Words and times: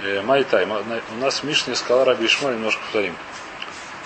Э, 0.00 0.22
Майтай. 0.22 0.66
У 0.66 1.14
нас 1.16 1.40
в 1.40 1.44
Мишне 1.44 1.74
сказал 1.74 2.04
Раби 2.04 2.26
Ишмоль, 2.26 2.54
немножко 2.54 2.80
повторим. 2.82 3.14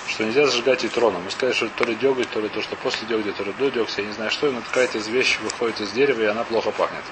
Что 0.07 0.25
нельзя 0.25 0.47
зажигать 0.47 0.85
и 0.85 0.89
троном. 0.89 1.23
Мы 1.25 1.31
сказали, 1.31 1.55
что 1.55 1.69
то 1.69 1.85
ли 1.85 1.95
деготь, 1.95 2.29
то 2.31 2.41
ли 2.41 2.49
то, 2.49 2.63
что 2.63 2.77
после 2.77 3.07
деготя, 3.09 3.33
то 3.33 3.45
ли 3.45 3.53
до 3.53 3.71
дегтя. 3.71 4.03
Я 4.03 4.09
не 4.09 4.15
знаю 4.15 4.31
что, 4.31 4.51
но 4.51 4.61
какая-то 4.61 4.99
из 4.99 5.09
вещи 5.09 5.39
выходит 5.43 5.81
из 5.81 5.91
дерева, 5.93 6.23
и 6.23 6.27
она 6.27 6.45
плохо 6.45 6.71
пахнет. 6.71 7.05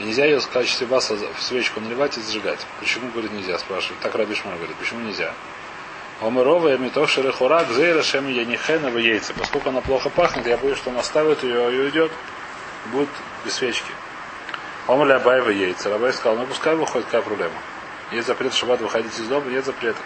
И 0.00 0.04
нельзя 0.04 0.26
ее 0.26 0.40
в 0.40 0.48
качестве 0.48 0.86
баса 0.86 1.16
в 1.16 1.42
свечку 1.42 1.80
наливать 1.80 2.18
и 2.18 2.20
зажигать. 2.20 2.60
Почему, 2.80 3.10
говорит, 3.10 3.32
нельзя, 3.32 3.58
спрашивает. 3.58 4.00
Так 4.00 4.14
Раби 4.14 4.34
Шмар 4.34 4.56
говорит, 4.56 4.76
почему 4.76 5.00
нельзя? 5.00 5.32
Омырова 6.20 6.74
и 6.74 6.78
метов 6.78 7.10
шерехура 7.10 7.64
гзейра 7.64 8.02
шем 8.02 8.28
янихена 8.28 8.90
в 8.90 8.98
яйца. 8.98 9.32
Поскольку 9.34 9.70
она 9.70 9.80
плохо 9.80 10.10
пахнет, 10.10 10.46
я 10.46 10.56
боюсь, 10.56 10.78
что 10.78 10.90
он 10.90 10.98
оставит 10.98 11.42
ее 11.42 11.74
и 11.74 11.78
уйдет, 11.78 12.12
будет 12.92 13.08
без 13.44 13.54
свечки. 13.54 13.90
Омр 14.88 15.10
Абаева 15.12 15.50
яйца. 15.50 15.90
Рабай 15.90 16.12
сказал, 16.12 16.38
ну 16.38 16.46
пускай 16.46 16.74
выходит, 16.74 17.06
какая 17.06 17.22
проблема. 17.22 17.54
Есть 18.12 18.28
запрет 18.28 18.54
шаббат 18.54 18.80
выходить 18.80 19.18
из 19.18 19.26
дома, 19.26 19.50
нет 19.50 19.64
запрета. 19.64 19.98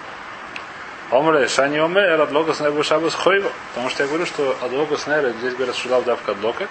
Омр 1.10 1.48
Шани 1.48 1.78
Омер, 1.78 2.20
Адлогас 2.20 2.60
Небу 2.60 2.82
Шабас 2.82 3.14
Хойва. 3.14 3.52
Потому 3.70 3.90
что 3.90 4.04
я 4.04 4.08
говорю, 4.08 4.24
что 4.24 4.56
Адлогас 4.62 5.06
Небу, 5.06 5.36
здесь 5.38 5.54
говорят, 5.54 5.76
что 5.76 5.88
дав 5.90 6.04
давка 6.04 6.32
Адлока. 6.32 6.68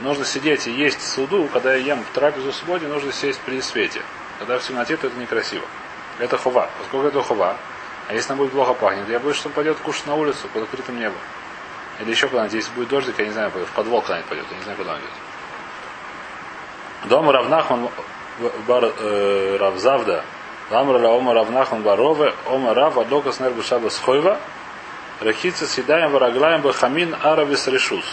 Нужно 0.00 0.24
сидеть 0.24 0.66
и 0.66 0.72
есть 0.72 1.06
суду, 1.06 1.48
когда 1.52 1.74
я 1.74 1.84
ем 1.94 2.04
трапезу 2.14 2.50
в 2.50 2.54
субботе, 2.54 2.86
нужно 2.86 3.12
сесть 3.12 3.40
при 3.40 3.60
свете. 3.60 4.00
Когда 4.38 4.58
в 4.58 4.62
темноте, 4.62 4.96
то 4.96 5.06
это 5.06 5.16
некрасиво. 5.18 5.64
Это 6.18 6.36
хова. 6.38 6.68
Поскольку 6.78 7.06
это 7.06 7.22
хова, 7.22 7.56
а 8.08 8.14
если 8.14 8.32
она 8.32 8.38
будет 8.38 8.52
плохо 8.52 8.74
пахнет, 8.74 9.08
я 9.08 9.20
боюсь, 9.20 9.36
что 9.36 9.48
он 9.48 9.54
пойдет 9.54 9.78
кушать 9.78 10.06
на 10.06 10.14
улицу 10.14 10.48
под 10.52 10.64
открытым 10.64 10.98
небом. 10.98 11.18
Или 12.00 12.10
еще 12.10 12.26
куда-нибудь, 12.26 12.54
если 12.54 12.72
будет 12.72 12.88
дождик, 12.88 13.18
я 13.18 13.26
не 13.26 13.32
знаю, 13.32 13.50
в 13.50 13.72
подвал 13.72 14.02
куда-нибудь 14.02 14.28
пойдет, 14.28 14.46
я 14.50 14.56
не 14.56 14.62
знаю, 14.64 14.78
куда 14.78 14.92
он 14.94 14.98
идет. 14.98 15.10
Дом 17.04 17.28
Равнахман 17.28 17.88
бар 18.66 18.92
э, 18.98 19.56
Равзавда, 19.60 20.24
Ламра 20.70 21.08
Ома 21.08 21.34
Равнахман 21.34 21.82
Барове, 21.82 22.34
Ома 22.48 22.74
Рав, 22.74 22.96
Адока 22.98 23.32
Снер 23.32 23.52
Бешаба 23.52 23.88
Схойва, 23.90 24.38
Рахица 25.20 25.66
Сидаем 25.66 26.12
Вараглаем 26.12 26.62
Бахамин 26.62 27.14
Аравис 27.22 27.66
Решус. 27.68 28.04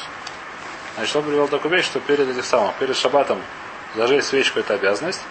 Значит, 0.95 1.15
он 1.15 1.23
привел 1.23 1.47
такую 1.47 1.75
вещь, 1.75 1.85
что 1.85 1.99
перед 1.99 2.29
этим 2.29 2.43
самым, 2.43 2.73
перед 2.79 2.97
шабатом 2.97 3.39
зажечь 3.95 4.25
свечку 4.25 4.59
это 4.59 4.73
обязанность, 4.73 5.21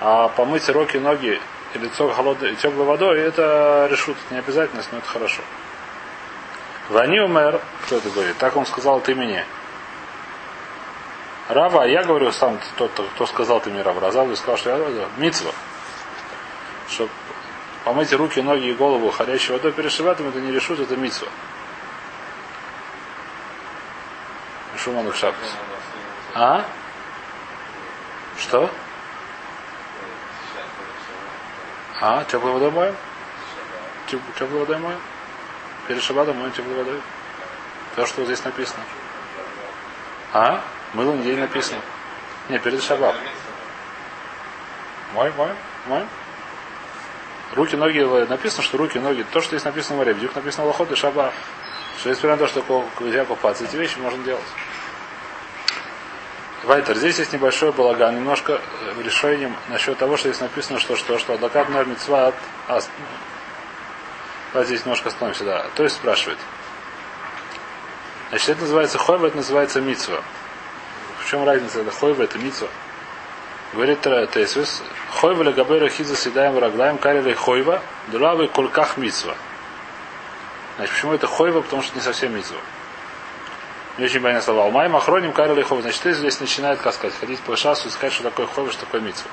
а 0.00 0.28
помыть 0.28 0.68
руки, 0.68 0.98
ноги 0.98 1.40
и 1.74 1.78
лицо 1.78 2.08
холодной 2.10 2.52
и 2.52 2.56
теплой 2.56 2.84
водой 2.84 3.20
это 3.20 3.88
решут, 3.90 4.16
это 4.26 4.34
не 4.34 4.40
обязательность, 4.40 4.88
но 4.92 4.98
это 4.98 5.08
хорошо. 5.08 5.40
Вани 6.90 7.20
умер, 7.20 7.60
кто 7.84 7.96
это 7.96 8.10
говорит? 8.10 8.36
Так 8.36 8.56
он 8.56 8.66
сказал 8.66 8.98
от 8.98 9.08
имени. 9.08 9.44
Рава, 11.48 11.84
я 11.84 12.04
говорю 12.04 12.32
сам, 12.32 12.58
тот, 12.76 12.92
кто 13.14 13.26
сказал 13.26 13.60
ты 13.60 13.70
мне 13.70 13.82
Рава, 13.82 14.00
Разав, 14.00 14.36
сказал, 14.36 14.56
что 14.56 14.70
я 14.70 14.76
говорю, 14.76 15.06
митцва. 15.16 15.50
Что 16.88 17.08
помыть 17.84 18.12
руки, 18.12 18.40
ноги 18.40 18.66
и 18.66 18.74
голову 18.74 19.12
горячей 19.16 19.52
водой 19.52 19.72
перед 19.72 19.90
шабатом, 19.90 20.28
это 20.28 20.40
не 20.40 20.52
решут, 20.52 20.78
это 20.78 20.96
митцва. 20.96 21.28
Шуман 24.76 25.06
их 25.08 25.16
шабас. 25.16 25.36
А? 26.34 26.64
Что? 28.38 28.70
А, 32.00 32.24
теплой 32.24 32.52
водой 32.52 32.70
моем? 32.70 32.96
Теплой 34.08 34.60
водой 34.60 34.78
моем? 34.78 35.00
Перед 35.86 36.02
шабатом 36.02 36.36
моем 36.36 36.52
теплой 36.52 36.74
водой? 36.74 37.00
То, 37.94 38.06
что 38.06 38.24
здесь 38.24 38.42
написано. 38.44 38.82
А? 40.32 40.62
Мыло 40.94 41.14
неделю 41.14 41.40
написано. 41.40 41.80
Не, 42.48 42.58
перед 42.58 42.82
шаббат. 42.82 43.14
Мой, 45.14 45.32
мой, 45.36 45.50
мой. 45.86 46.04
Руки, 47.54 47.76
ноги, 47.76 48.00
написано, 48.28 48.62
что 48.62 48.78
руки, 48.78 48.98
ноги, 48.98 49.24
то, 49.30 49.40
что 49.40 49.50
здесь 49.50 49.64
написано 49.64 49.96
в 49.96 49.98
море, 49.98 50.14
вдруг 50.14 50.34
написано 50.34 50.66
лохот 50.66 50.90
и 50.90 50.94
шаба. 50.94 51.32
Что 51.98 52.10
несмотря 52.10 52.32
на 52.32 52.36
то, 52.38 52.46
что 52.46 52.88
нельзя 53.00 53.24
купаться, 53.24 53.64
эти 53.64 53.76
вещи 53.76 53.98
можно 53.98 54.22
делать. 54.24 54.42
Вайтер, 56.64 56.96
здесь 56.96 57.18
есть 57.18 57.32
небольшой 57.32 57.72
балаган, 57.72 58.14
немножко 58.14 58.60
э, 58.80 59.02
решением 59.02 59.56
насчет 59.68 59.98
того, 59.98 60.16
что 60.16 60.28
здесь 60.28 60.40
написано, 60.40 60.78
что 60.78 60.96
что, 60.96 61.18
что 61.18 61.34
адвокат 61.34 61.68
номер 61.68 61.86
мецва 61.86 62.28
от 62.28 62.34
ас. 62.68 62.88
Давайте 64.52 64.74
здесь 64.74 64.86
немножко 64.86 65.08
остановимся, 65.08 65.44
да. 65.44 65.66
То 65.74 65.82
есть 65.82 65.96
спрашивает. 65.96 66.38
Значит, 68.30 68.50
это 68.50 68.60
называется 68.60 68.98
хойва, 68.98 69.26
это 69.26 69.36
называется 69.36 69.80
мицва 69.80 70.22
чем 71.32 71.44
разница? 71.44 71.80
Это 71.80 71.90
хойва, 71.90 72.24
это 72.24 72.38
митсва. 72.38 72.68
Говорит 73.72 74.02
Тесвис, 74.02 74.82
хойва 75.10 75.42
легабера 75.44 75.88
хиза 75.88 76.14
седаем 76.14 76.58
раглаем 76.58 76.98
карили 76.98 77.32
хойва, 77.32 77.80
дулавы 78.08 78.48
кульках 78.48 78.98
митсва. 78.98 79.34
Значит, 80.76 80.94
почему 80.94 81.14
это 81.14 81.26
хойва? 81.26 81.62
Потому 81.62 81.82
что 81.82 81.94
не 81.94 82.02
совсем 82.02 82.36
митсва. 82.36 82.58
Не 83.96 84.04
очень 84.04 84.20
понятно 84.20 84.42
слова. 84.42 84.70
Май 84.70 84.90
махроним 84.90 85.32
карили 85.32 85.62
хойва. 85.62 85.80
Значит, 85.80 86.02
ты 86.02 86.12
здесь 86.12 86.38
начинает, 86.38 86.80
как 86.80 86.92
сказать, 86.92 87.18
ходить 87.18 87.40
по 87.40 87.56
шасу 87.56 87.88
и 87.88 87.90
сказать, 87.90 88.12
что 88.12 88.24
такое 88.24 88.46
хойва, 88.46 88.70
что 88.70 88.84
такое 88.84 89.00
митсва. 89.00 89.30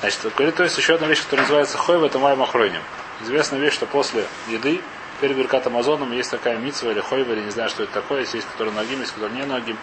Значит, 0.00 0.20
говорит, 0.36 0.54
то 0.54 0.62
есть 0.62 0.78
еще 0.78 0.94
одна 0.94 1.08
вещь, 1.08 1.24
которая 1.24 1.46
называется 1.46 1.78
хойва, 1.78 2.06
это 2.06 2.20
май 2.20 2.36
махроним. 2.36 2.82
Известная 3.22 3.58
вещь, 3.58 3.74
что 3.74 3.86
после 3.86 4.24
еды 4.46 4.80
перед 5.20 5.36
Беркат 5.36 5.66
Амазоном 5.66 6.12
есть 6.12 6.30
такая 6.30 6.58
митсва 6.58 6.92
или 6.92 7.00
хойва, 7.00 7.32
или 7.32 7.40
не 7.40 7.50
знаю, 7.50 7.70
что 7.70 7.82
это 7.82 7.92
такое, 7.92 8.20
есть, 8.20 8.34
есть 8.34 8.46
которые 8.52 8.72
ногим, 8.72 9.00
есть, 9.00 9.12
которые 9.12 9.40
не 9.40 9.46
ногим 9.46 9.76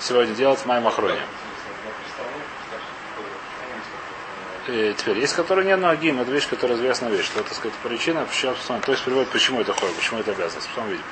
сегодня 0.00 0.34
делать 0.34 0.60
в 0.60 0.66
моем 0.66 0.86
охроне. 0.86 1.20
И 4.68 4.94
теперь, 4.96 5.18
есть 5.18 5.34
которые 5.34 5.66
не 5.66 5.76
ногим, 5.76 6.20
это 6.20 6.30
вещь, 6.30 6.48
которая 6.48 6.76
известная 6.76 7.10
вещь, 7.10 7.26
что 7.26 7.40
это, 7.40 7.54
сказать, 7.54 7.76
причина, 7.82 8.24
почему, 8.24 8.54
то 8.80 8.92
есть 8.92 9.04
приводит, 9.04 9.30
почему 9.30 9.60
это 9.60 9.72
хой, 9.72 9.90
почему 9.96 10.20
это 10.20 10.30
обязанность, 10.32 10.68
потом 10.68 10.88
видим. 10.90 11.04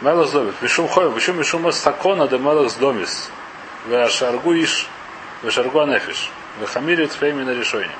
Мелос 0.00 0.30
домис. 0.30 0.54
Мишум 0.60 0.88
хой, 0.88 1.10
почему 1.12 1.38
мишум 1.38 1.70
сакона 1.72 2.26
де 2.26 2.38
мелос 2.38 2.74
домис. 2.74 3.30
Вешаргу 3.86 4.54
иш, 4.54 4.86
вешаргу 5.42 5.80
анефиш. 5.80 6.30
Вехамирит 6.60 7.12
фейми 7.12 7.44
на 7.44 7.50
решение. 7.50 7.96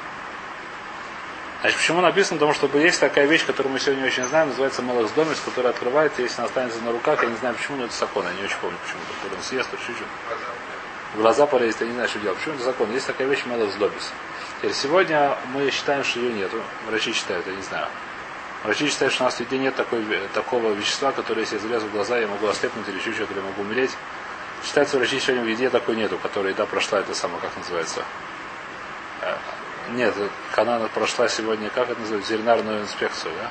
Значит, 1.60 1.78
почему 1.78 2.00
написано? 2.00 2.38
Потому 2.38 2.54
что 2.54 2.78
есть 2.78 3.00
такая 3.00 3.26
вещь, 3.26 3.44
которую 3.44 3.72
мы 3.72 3.81
сегодня 3.81 4.06
очень 4.06 4.25
знаем, 4.25 4.48
называется 4.48 4.81
Малахс 4.81 5.12
Домис, 5.12 5.41
которая 5.44 5.72
открывается, 5.72 6.22
если 6.22 6.38
она 6.38 6.47
останется 6.47 6.81
на 6.81 6.91
руках, 6.91 7.22
я 7.22 7.28
не 7.28 7.37
знаю 7.37 7.54
почему, 7.54 7.76
но 7.76 7.84
это 7.84 7.94
закон, 7.94 8.25
я 8.25 8.32
не 8.32 8.44
очень 8.44 8.56
помню 8.62 8.78
почему. 8.82 9.00
То 9.22 9.37
он 9.37 9.43
съест, 9.43 9.70
то 9.70 9.76
чуть-чуть. 9.76 10.06
Глаза 11.16 11.44
полезет, 11.47 11.82
я 11.82 11.88
не 11.88 11.93
знаю, 11.93 12.09
что 12.09 12.19
делать. 12.20 12.38
Почему 12.38 12.54
это 12.54 12.65
закон? 12.65 12.91
Есть 12.93 13.06
такая 13.06 13.28
вещь 13.28 13.44
Малахс 13.44 13.75
Домис. 13.75 14.12
Теперь 14.56 14.72
сегодня 14.72 15.37
мы 15.53 15.70
считаем, 15.70 16.03
что 16.03 16.20
ее 16.20 16.32
нету. 16.32 16.62
Врачи 16.87 17.12
считают, 17.12 17.47
я 17.47 17.54
не 17.54 17.62
знаю. 17.62 17.88
Врачи 18.65 18.88
считают, 18.88 19.12
что 19.12 19.25
у 19.25 19.26
нас 19.26 19.34
в 19.37 19.41
еде 19.41 19.59
нет 19.59 19.75
такой, 19.75 20.03
такого 20.34 20.72
вещества, 20.72 21.12
которое, 21.12 21.41
если 21.43 21.56
я 21.56 21.60
залезу 21.60 21.87
в 21.87 21.93
глаза, 21.93 22.19
я 22.19 22.26
могу 22.26 22.47
ослепнуть 22.47 22.88
или 22.88 22.99
чуть-чуть, 22.99 23.31
или 23.31 23.41
могу 23.41 23.62
умереть. 23.62 23.91
Считается, 24.65 24.99
врачи 24.99 25.19
сегодня 25.19 25.44
в 25.44 25.49
еде 25.49 25.69
такой 25.69 25.97
нету, 25.97 26.19
которая 26.22 26.53
еда 26.53 26.66
прошла, 26.66 27.00
это 27.00 27.15
самое, 27.15 27.41
как 27.41 27.56
называется, 27.56 28.04
э, 29.22 29.34
нет, 29.91 30.15
Канана 30.53 30.89
прошла 30.89 31.29
сегодня, 31.29 31.71
как 31.71 31.91
это 31.91 32.01
называется, 32.01 32.33
ветеринарную 32.33 32.83
инспекцию, 32.83 33.33
да? 33.37 33.51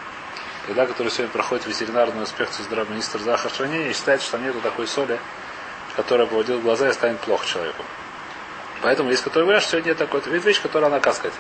Еда, 0.70 0.86
которая 0.86 1.12
сегодня 1.12 1.32
проходит 1.34 1.66
ветеринарную 1.66 2.24
инспекцию 2.24 2.66
здравого 2.66 2.92
министра 2.92 3.18
здравоохранения, 3.20 3.92
считает, 3.94 4.22
что 4.22 4.38
нету 4.38 4.62
такой 4.62 4.88
соли, 4.88 5.20
которая 5.96 6.28
поводит 6.28 6.62
глаза 6.62 6.90
и 6.90 6.94
станет 6.94 7.20
плохо 7.20 7.46
человеку. 7.48 7.84
Поэтому 8.82 9.10
есть 9.10 9.24
которые 9.24 9.46
говорят, 9.46 9.64
что 9.64 9.72
сегодня 9.72 9.90
нет 9.90 9.98
такой. 9.98 10.20
Это 10.20 10.30
вещь, 10.30 10.62
которая 10.62 10.90
она, 10.90 11.00
как 11.00 11.16
сказать, 11.16 11.34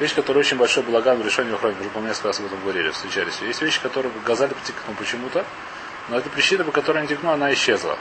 вещь, 0.00 0.14
которая 0.14 0.40
очень 0.40 0.56
большой 0.56 0.82
благан 0.82 1.20
в 1.20 1.24
решении 1.24 1.54
охраны. 1.54 1.76
Уже 1.80 1.90
по 1.90 1.98
несколько 1.98 2.28
раз 2.28 2.40
об 2.40 2.46
этом 2.46 2.60
говорили, 2.60 2.90
встречались. 2.90 3.40
Есть 3.42 3.62
вещи, 3.62 3.80
которые 3.80 4.12
Газаль 4.24 4.50
потекнул 4.50 4.96
почему-то, 4.96 5.44
но 6.08 6.18
эта 6.18 6.28
причина, 6.30 6.64
по 6.64 6.72
которой 6.72 6.98
они 6.98 7.08
текнула, 7.08 7.34
она 7.34 7.52
исчезла. 7.52 7.98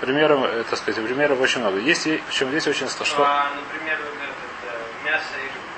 Примером, 0.00 0.44
э, 0.44 0.64
так 0.68 0.78
сказать, 0.78 1.02
примеров 1.04 1.40
очень 1.40 1.60
много. 1.60 1.78
Есть, 1.78 2.02
причем 2.28 2.50
здесь 2.50 2.66
очень 2.66 2.88
что. 2.88 3.24
А, 3.24 3.50
например, 3.54 3.98
мясо 5.14 5.38
и 5.38 5.46
рыба. 5.46 5.70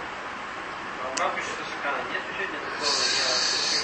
А 1.03 1.09
у 1.13 1.21
Рамбы 1.21 1.41
что 1.43 1.63
шикана 1.69 2.01
нет 2.11 2.23
сегодня 2.33 2.59
такого, 2.65 2.97
я 3.13 3.29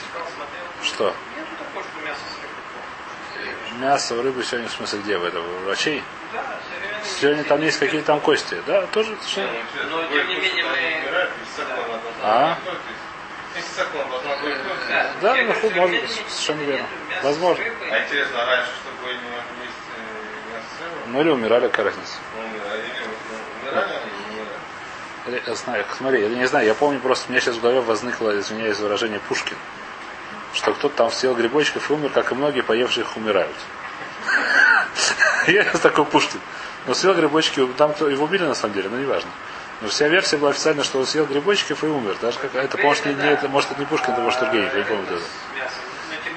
искал, 0.01 0.27
смотрел. 0.35 0.65
Что? 0.83 1.15
Нету 1.37 1.53
такого, 1.59 1.85
что 1.85 2.01
мясо 2.01 2.25
с 2.25 2.37
рыбой. 2.41 3.81
Мясо, 3.81 4.23
рыбы 4.23 4.45
сегодня 4.45 4.69
в 4.69 4.73
смысле 4.73 4.99
где? 5.01 5.19
В 5.19 5.25
этом? 5.25 5.45
У 5.45 5.59
врачей? 5.67 6.03
Да, 6.33 6.43
Сегодня 7.21 7.45
там 7.45 7.61
есть 7.61 7.79
какие-то 7.79 8.07
там 8.07 8.21
кости, 8.21 8.63
да? 8.67 8.87
Тоже? 8.87 9.11
Но 9.91 10.03
тем 10.05 10.29
не 10.29 10.37
менее 10.37 10.65
мы... 10.65 10.79
А? 12.23 12.57
Да, 15.21 15.35
ну, 15.35 15.45
говорю, 15.45 15.81
может 15.81 15.93
нет, 15.93 16.03
быть, 16.03 16.11
нет, 16.17 16.31
совершенно 16.31 16.61
нет, 16.61 16.69
верно. 16.69 16.87
мясо 17.11 17.25
Возможно. 17.27 17.65
А 17.91 18.03
интересно, 18.03 18.43
а 18.43 18.47
раньше, 18.47 18.71
чтобы 18.83 19.13
не 19.13 19.29
могли 19.29 19.63
есть 19.63 19.75
э, 19.97 20.55
мясо 20.55 20.67
с 20.79 20.83
рыбой? 20.83 21.03
Ну 21.09 21.21
или 21.21 21.29
умирали, 21.29 21.69
какая 21.69 21.87
разница? 21.87 22.15
Умирали, 22.39 22.81
или 22.81 23.03
умирали 23.05 23.93
они, 23.93 24.11
не 24.35 24.41
умирали. 24.41 24.49
Или, 24.49 24.59
Я 25.27 25.55
знаю, 25.55 25.85
смотри, 25.97 26.23
я 26.23 26.29
не 26.29 26.47
знаю, 26.47 26.67
я 26.67 26.75
помню 26.75 26.99
просто, 26.99 27.31
меня 27.31 27.41
сейчас 27.41 27.55
в 27.55 27.61
голове 27.61 27.81
возникло, 27.81 28.37
извиняюсь, 28.41 28.79
выражение 28.79 29.21
Пушкин. 29.21 29.57
Что 30.53 30.73
кто-то 30.73 30.97
там 30.97 31.11
съел 31.13 31.35
грибочков 31.35 31.91
и 31.91 31.93
умер, 31.93 32.11
как 32.11 32.33
и 32.33 32.35
многие 32.35 32.63
поевшие 32.63 33.05
их 33.05 33.17
умирают. 33.17 33.55
Я 35.47 35.65
такой 35.65 36.05
Пушкин. 36.07 36.41
Но 36.87 36.95
съел 36.95 37.15
грибочки, 37.15 37.65
там 37.79 37.93
кто 37.93 38.09
его 38.09 38.25
убили 38.25 38.43
на 38.43 38.55
самом 38.55 38.75
деле, 38.75 38.89
но 38.89 38.99
неважно. 38.99 39.31
Но 39.81 39.89
вся 39.89 40.09
версия 40.09 40.39
была 40.39 40.51
официально, 40.51 40.83
что 40.83 40.99
он 40.99 41.07
съел 41.07 41.27
грибочков 41.27 41.85
и 41.85 41.87
умер. 41.87 42.17
Даже 42.21 42.39
как 42.41 42.55
это, 42.57 42.77
может, 42.79 43.07
не 43.07 43.13
это, 43.13 43.49
может, 43.49 43.71
это 43.71 43.81
не 43.81 43.87
Пушкин, 43.87 44.15
это 44.15 44.23
может 44.23 44.41
Тургенев, 44.41 44.73
я 44.73 44.79
не 44.81 44.85
помню 44.85 45.07
даже. 45.07 45.23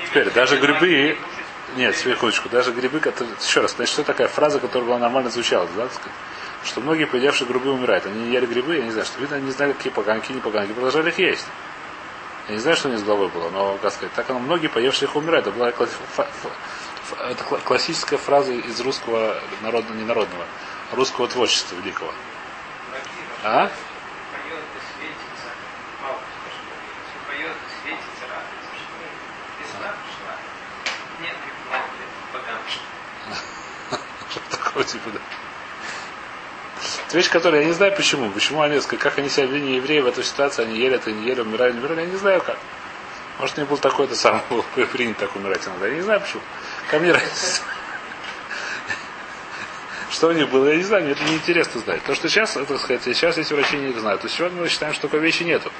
Теперь, 0.05 0.29
даже 0.29 0.57
грибы, 0.57 1.17
нет, 1.75 1.95
секундочку, 1.95 2.49
даже 2.49 2.71
грибы, 2.71 2.99
которые, 2.99 3.35
еще 3.43 3.61
раз, 3.61 3.73
значит, 3.75 3.93
что 3.93 4.03
такая 4.03 4.27
фраза, 4.27 4.59
которая 4.59 4.87
была 4.87 4.99
нормально 4.99 5.31
звучала, 5.31 5.67
да, 5.75 5.83
так 5.83 5.93
сказать? 5.93 6.13
Что 6.65 6.81
многие 6.81 7.05
поедавшие 7.05 7.47
грибы 7.47 7.71
умирают. 7.71 8.05
Они 8.05 8.25
не 8.25 8.31
ели 8.31 8.45
грибы, 8.45 8.75
я 8.75 8.83
не 8.83 8.91
знаю, 8.91 9.05
что 9.05 9.19
видно, 9.19 9.37
они 9.37 9.45
не 9.45 9.51
знали, 9.51 9.73
какие 9.73 9.93
поганки, 9.93 10.31
не 10.31 10.41
поганки, 10.41 10.73
продолжали 10.73 11.09
их 11.09 11.19
есть. 11.19 11.45
Я 12.47 12.55
не 12.55 12.59
знаю, 12.59 12.75
что 12.75 12.89
у 12.89 12.91
них 12.91 12.99
с 12.99 13.03
головой 13.03 13.29
было, 13.29 13.49
но, 13.49 13.77
как 13.81 13.93
сказать, 13.93 14.13
так 14.13 14.29
оно, 14.29 14.39
многие 14.39 14.67
поевшие 14.67 15.07
их 15.07 15.15
умирают. 15.15 15.47
Это 15.47 15.55
была 15.55 15.69
это 15.69 17.43
классическая 17.63 18.17
фраза 18.17 18.51
из 18.51 18.79
русского 18.81 19.39
народного, 19.61 19.95
не 19.95 20.05
народного, 20.05 20.45
русского 20.91 21.27
творчества 21.27 21.75
великого. 21.75 22.11
А? 23.43 23.69
Что 34.29 34.41
такое 34.57 34.83
типа, 34.83 35.09
да. 35.11 35.19
Вещь, 37.15 37.29
которая 37.29 37.61
я 37.61 37.67
не 37.67 37.71
знаю 37.71 37.95
почему. 37.95 38.29
Почему 38.29 38.61
они, 38.61 38.77
как 38.81 39.17
они 39.17 39.29
себя 39.29 39.45
вели 39.45 39.77
евреи 39.77 40.01
в 40.01 40.07
этой 40.07 40.25
ситуации, 40.25 40.63
они 40.63 40.77
ели 40.77 40.95
это, 40.95 41.13
не 41.13 41.25
ели, 41.25 41.39
умирали, 41.39 41.71
не 41.71 41.79
умирали, 41.79 42.01
я 42.01 42.07
не 42.07 42.17
знаю 42.17 42.41
как. 42.41 42.57
Может, 43.39 43.57
не 43.57 43.63
был 43.63 43.77
такой 43.77 44.05
это 44.05 44.17
сам 44.17 44.41
был 44.49 44.65
принят 44.91 45.15
так 45.15 45.33
умирать 45.33 45.65
иногда. 45.65 45.87
Я 45.87 45.93
не 45.93 46.01
знаю 46.01 46.19
почему. 46.19 46.41
Ко 46.91 46.99
мне 46.99 47.13
разница. 47.13 47.61
Что 50.11 50.27
у 50.27 50.31
них 50.33 50.49
было, 50.49 50.67
я 50.67 50.75
не 50.75 50.83
знаю, 50.83 51.03
мне 51.03 51.13
это 51.13 51.23
неинтересно 51.23 51.79
знать. 51.79 52.03
То, 52.03 52.15
что 52.15 52.27
сейчас, 52.27 52.57
это 52.57 52.77
сказать, 52.77 53.03
сейчас 53.03 53.37
эти 53.37 53.53
врачи 53.53 53.77
не 53.77 53.97
знают. 53.97 54.21
То 54.21 54.27
сегодня 54.27 54.61
мы 54.61 54.67
считаем, 54.67 54.93
что 54.93 55.03
такой 55.03 55.21
вещи 55.21 55.43
нету. 55.43 55.71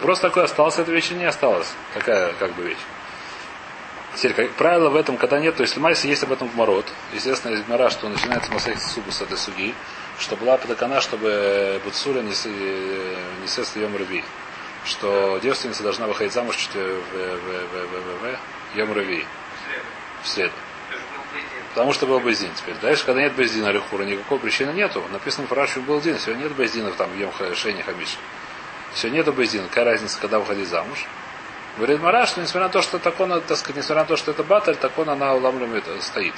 Просто 0.00 0.26
такой 0.26 0.42
осталось, 0.42 0.76
этой 0.78 0.92
вещи 0.92 1.12
не 1.12 1.24
осталось. 1.24 1.68
Такая, 1.94 2.32
как 2.40 2.52
бы, 2.56 2.64
вещь. 2.64 2.78
Теперь, 4.16 4.32
как 4.34 4.50
правило 4.56 4.90
в 4.90 4.96
этом, 4.96 5.16
когда 5.16 5.38
нет, 5.38 5.54
то 5.54 5.62
есть 5.62 5.76
Майс 5.76 6.04
есть 6.04 6.24
об 6.24 6.32
этом 6.32 6.48
гморот. 6.48 6.86
Естественно, 7.14 7.54
из 7.54 7.62
гмора, 7.62 7.90
что 7.90 8.08
начинается 8.08 8.50
Масейх 8.50 8.82
Субу 8.82 9.12
с 9.12 9.22
этой 9.22 9.38
суги, 9.38 9.72
что 10.20 10.36
была 10.36 10.58
подакана, 10.58 11.00
чтобы 11.00 11.80
Буцуля 11.84 12.20
не, 12.20 12.32
э, 12.44 13.16
не 13.40 13.48
сест 13.48 13.76
Йом 13.76 13.96
Рави. 13.96 14.22
Что 14.84 15.38
девственница 15.42 15.82
должна 15.82 16.06
выходить 16.06 16.32
замуж 16.32 16.56
в, 16.56 16.74
в, 16.74 16.78
в, 16.78 17.66
в, 17.68 18.22
в, 18.22 18.38
в 18.72 18.76
Йом 18.76 18.92
Рави. 18.92 19.24
В 20.22 20.28
среду. 20.28 20.52
Потому 21.70 21.92
что 21.92 22.06
был 22.06 22.20
Бездин 22.20 22.50
теперь. 22.54 22.74
Дальше, 22.82 23.06
когда 23.06 23.22
нет 23.22 23.34
Бездина 23.34 23.68
или 23.68 23.78
Хура, 23.78 24.02
никакой 24.02 24.38
причины 24.38 24.72
нету. 24.72 25.02
Написано 25.12 25.46
в 25.46 25.52
Раши 25.52 25.80
был 25.80 26.00
день. 26.00 26.18
Сегодня 26.18 26.44
нет 26.44 26.52
Бездина 26.52 26.90
там 26.92 27.10
в 27.10 27.18
Йом 27.18 27.32
Шейни 27.54 27.82
Хамиш. 27.82 28.18
Сегодня 28.94 29.18
нету 29.18 29.32
Бездина. 29.32 29.68
Какая 29.68 29.84
разница, 29.84 30.18
когда 30.20 30.38
выходить 30.40 30.68
замуж? 30.68 31.06
Говорит 31.76 32.00
Мара, 32.00 32.26
что 32.26 32.40
несмотря 32.40 32.66
на 32.66 32.72
то, 32.72 32.82
что 32.82 32.98
так 32.98 33.18
он, 33.20 33.40
так 33.40 33.56
сказать, 33.56 33.76
несмотря 33.76 34.02
на 34.02 34.08
то, 34.08 34.16
что 34.16 34.32
это 34.32 34.42
баталь, 34.42 34.76
так 34.76 34.98
он 34.98 35.08
она 35.08 35.34
уламлем 35.34 35.80
стоит. 36.00 36.34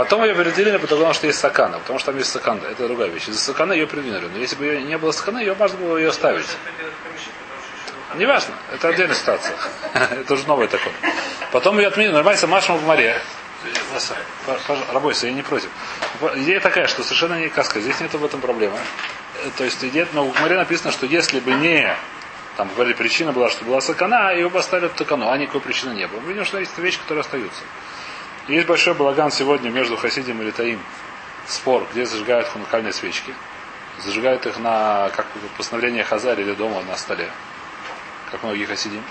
Потом 0.00 0.24
ее 0.24 0.34
переделили, 0.34 0.78
потому 0.78 1.12
что 1.12 1.26
есть 1.26 1.38
сакана, 1.38 1.78
потому 1.78 1.98
что 1.98 2.10
там 2.10 2.16
есть 2.16 2.32
сакана. 2.32 2.62
Это 2.64 2.88
другая 2.88 3.10
вещь. 3.10 3.28
Из-за 3.28 3.38
сакана 3.38 3.74
ее 3.74 3.86
придвинули. 3.86 4.28
Но 4.32 4.38
если 4.38 4.56
бы 4.56 4.64
ее 4.64 4.80
не 4.80 4.96
было 4.96 5.12
сакана, 5.12 5.40
ее 5.40 5.54
можно 5.54 5.76
было 5.76 5.98
ее 5.98 6.08
оставить. 6.08 6.46
Не 8.14 8.24
важно, 8.24 8.54
это 8.72 8.88
отдельная 8.88 9.14
ситуация. 9.14 9.54
это 9.92 10.32
уже 10.32 10.46
новый 10.46 10.68
такой. 10.68 10.90
Потом 11.52 11.78
ее 11.78 11.88
отменили, 11.88 12.12
нормально, 12.12 12.46
Машма 12.46 12.76
в 12.76 12.84
море. 12.84 13.20
Работайся, 14.90 15.26
я 15.26 15.34
не 15.34 15.42
против. 15.42 15.68
Идея 16.36 16.60
такая, 16.60 16.86
что 16.86 17.02
совершенно 17.02 17.38
не 17.38 17.50
каска. 17.50 17.78
Здесь 17.78 18.00
нет 18.00 18.14
в 18.14 18.24
этом 18.24 18.40
проблемы. 18.40 18.78
Э, 19.44 19.50
То 19.58 19.64
есть 19.64 19.84
идея, 19.84 20.08
но 20.14 20.24
в 20.24 20.40
море 20.40 20.56
написано, 20.56 20.92
что 20.92 21.04
если 21.04 21.40
бы 21.40 21.52
не 21.52 21.94
там 22.56 22.70
говорили, 22.72 22.94
причина 22.94 23.32
была, 23.32 23.50
что 23.50 23.66
была 23.66 23.82
сакана, 23.82 24.32
его 24.32 24.48
бы 24.48 24.60
оставили 24.60 24.88
в 24.88 24.94
такану, 24.94 25.28
а 25.28 25.36
никакой 25.36 25.60
причины 25.60 25.92
не 25.92 26.06
было. 26.06 26.20
Мы 26.20 26.28
видим, 26.28 26.46
что 26.46 26.58
есть 26.58 26.78
вещи, 26.78 26.98
которые 27.00 27.20
остаются. 27.20 27.60
Есть 28.50 28.66
большой 28.66 28.94
балаган 28.94 29.30
сегодня 29.30 29.70
между 29.70 29.96
Хасидим 29.96 30.42
и 30.42 30.44
Литаим. 30.46 30.80
Спор, 31.46 31.86
где 31.92 32.04
зажигают 32.04 32.48
ханукальные 32.48 32.92
свечки. 32.92 33.32
Зажигают 34.00 34.44
их 34.44 34.58
на 34.58 35.08
как 35.14 35.26
постановление 35.56 36.02
Хазари 36.02 36.42
или 36.42 36.54
дома 36.54 36.82
на 36.82 36.96
столе. 36.96 37.30
Как 38.32 38.42
многие 38.42 38.64
Хасидим. 38.64 39.04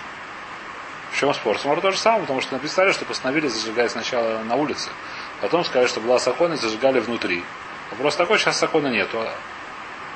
В 1.14 1.18
чем 1.18 1.34
спор? 1.34 1.58
Спор 1.58 1.80
то 1.80 1.92
же 1.92 1.98
самое, 1.98 2.24
потому 2.24 2.42
что 2.42 2.52
написали, 2.52 2.92
что 2.92 3.06
постановили 3.06 3.48
зажигать 3.48 3.92
сначала 3.92 4.44
на 4.44 4.56
улице. 4.56 4.90
Потом 5.40 5.64
сказали, 5.64 5.88
что 5.88 6.02
была 6.02 6.20
сакона 6.20 6.56
и 6.56 6.58
зажигали 6.58 7.00
внутри. 7.00 7.46
Вопрос 7.92 8.18
такой, 8.18 8.40
сейчас 8.40 8.60
сакона 8.60 8.88
нету. 8.88 9.26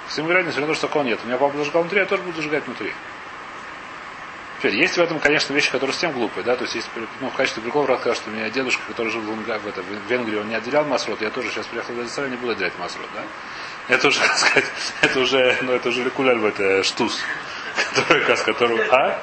Всем 0.09 0.25
говорят, 0.25 0.45
несмотря 0.45 0.67
на 0.67 0.73
то, 0.73 0.77
что 0.77 0.87
сакона 0.87 1.07
нет. 1.07 1.19
У 1.23 1.27
меня 1.27 1.37
папа 1.37 1.57
зажигал 1.57 1.83
внутри, 1.83 1.99
я 2.01 2.05
тоже 2.05 2.23
буду 2.23 2.35
зажигать 2.35 2.65
внутри. 2.65 2.93
Теперь, 4.63 4.79
есть 4.79 4.95
в 4.95 5.01
этом, 5.01 5.19
конечно, 5.19 5.51
вещи, 5.51 5.69
которые 5.69 5.91
совсем 5.91 6.13
глупые, 6.13 6.45
да, 6.45 6.55
то 6.55 6.63
есть 6.63 6.73
есть, 6.73 6.89
ну, 7.19 7.29
в 7.29 7.33
качестве 7.33 7.61
прикола 7.61 7.85
расскажу, 7.85 8.15
что 8.15 8.29
у 8.29 8.33
меня 8.33 8.49
дедушка, 8.49 8.81
который 8.87 9.11
жил 9.11 9.21
в, 9.21 9.67
это, 9.67 9.81
в 9.81 10.09
Венгрии, 10.09 10.37
он 10.37 10.47
не 10.47 10.55
отделял 10.55 10.85
масрот, 10.85 11.21
я 11.21 11.31
тоже 11.31 11.49
сейчас 11.49 11.65
приехал 11.65 11.93
в 11.93 12.01
Израиль, 12.05 12.31
не 12.31 12.37
буду 12.37 12.53
отделять 12.53 12.71
масрот, 12.79 13.09
да. 13.13 13.23
Это 13.93 14.07
уже, 14.07 14.19
так 14.21 14.37
сказать, 14.37 14.71
это 15.01 15.19
уже, 15.19 15.57
ну, 15.63 15.73
это 15.73 15.89
уже 15.89 16.05
рекуляль, 16.05 16.41
это 16.45 16.81
штус, 16.83 17.19
который, 17.93 18.23
как, 18.23 18.41
который, 18.41 18.87
а? 18.87 19.21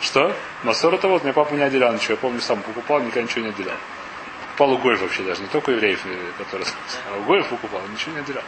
Что? 0.00 0.34
Масор 0.62 0.94
это 0.94 1.06
вот, 1.06 1.22
мне 1.22 1.34
папа 1.34 1.52
не 1.52 1.62
отделял 1.62 1.92
ничего. 1.92 2.12
Я 2.12 2.16
помню, 2.16 2.40
сам 2.40 2.62
покупал, 2.62 3.00
никогда 3.00 3.24
ничего 3.24 3.42
не 3.42 3.50
отделял. 3.50 3.76
Покупал 4.46 4.72
у 4.72 4.78
Гоев 4.78 5.02
вообще 5.02 5.22
даже, 5.22 5.42
не 5.42 5.48
только 5.48 5.72
евреев, 5.72 6.00
э, 6.06 6.30
которые... 6.38 6.66
А 7.12 7.18
у 7.18 7.24
Гоев 7.24 7.46
покупал, 7.48 7.82
ничего 7.92 8.12
не 8.12 8.20
отделял. 8.20 8.44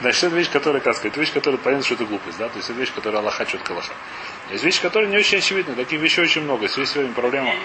Значит, 0.00 0.24
это 0.24 0.36
вещь, 0.36 0.50
которая, 0.50 0.80
как 0.80 0.94
сказать, 0.94 1.12
это 1.12 1.20
вещь, 1.20 1.32
которая 1.32 1.58
понятно, 1.58 1.84
что 1.84 1.94
это 1.94 2.04
глупость, 2.04 2.38
да? 2.38 2.48
То 2.48 2.56
есть 2.56 2.70
это 2.70 2.78
вещь, 2.78 2.92
которая 2.94 3.20
Аллаха 3.20 3.44
четко 3.46 3.72
Аллаха. 3.72 3.92
Есть 4.50 4.64
вещи, 4.64 4.80
которые 4.80 5.10
не 5.10 5.16
очень 5.16 5.38
очевидны. 5.38 5.74
Таких 5.74 6.00
вещей 6.00 6.22
очень 6.22 6.42
много. 6.42 6.64
Есть 6.64 6.74
сегодня 6.74 7.12
проблема. 7.12 7.50
С 7.50 7.54
этим 7.54 7.62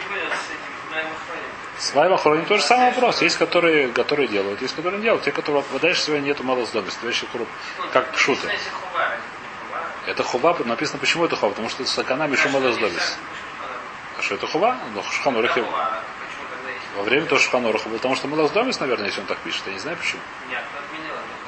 наймохроним. 0.91 1.43
С 1.77 1.95
Лаймахрони 1.95 2.45
тоже 2.45 2.63
самый 2.63 2.87
вопрос. 2.87 3.21
Есть, 3.21 3.37
которые, 3.37 3.89
которые 3.89 4.27
делают, 4.27 4.61
есть, 4.61 4.75
которые 4.75 4.97
не 4.97 5.03
делают. 5.03 5.23
Те, 5.23 5.31
которые 5.31 5.61
попадаешь 5.61 6.01
сегодня 6.01 6.25
нету 6.25 6.43
мало 6.43 6.65
сдобности. 6.65 7.05
Вещи, 7.05 7.25
которые, 7.27 7.47
как 7.93 8.17
шуты. 8.17 8.47
Если? 8.47 8.71
Это 10.07 10.23
хува, 10.23 10.57
написано, 10.65 10.99
почему 10.99 11.25
это 11.25 11.35
хува? 11.35 11.51
Потому 11.51 11.69
что 11.69 11.83
это 11.83 11.91
сакана 11.91 12.27
мишу 12.27 12.49
мало 12.49 12.71
сдобность. 12.71 13.17
А 14.17 14.21
что 14.21 14.35
это 14.35 14.47
хува? 14.47 14.77
Ну, 14.93 15.03
тогда 15.23 16.69
есть? 16.71 16.83
Во 16.95 17.03
время 17.03 17.25
тоже 17.27 17.43
Шханоруха 17.43 17.89
был, 17.89 17.97
потому 17.97 18.15
что 18.15 18.27
Малахдомис, 18.27 18.79
наверное, 18.79 19.07
если 19.07 19.19
он 19.19 19.27
так 19.27 19.37
пишет. 19.39 19.61
Я 19.67 19.73
не 19.73 19.79
знаю 19.79 19.97
почему. 19.97 20.21
Нет. 20.49 20.63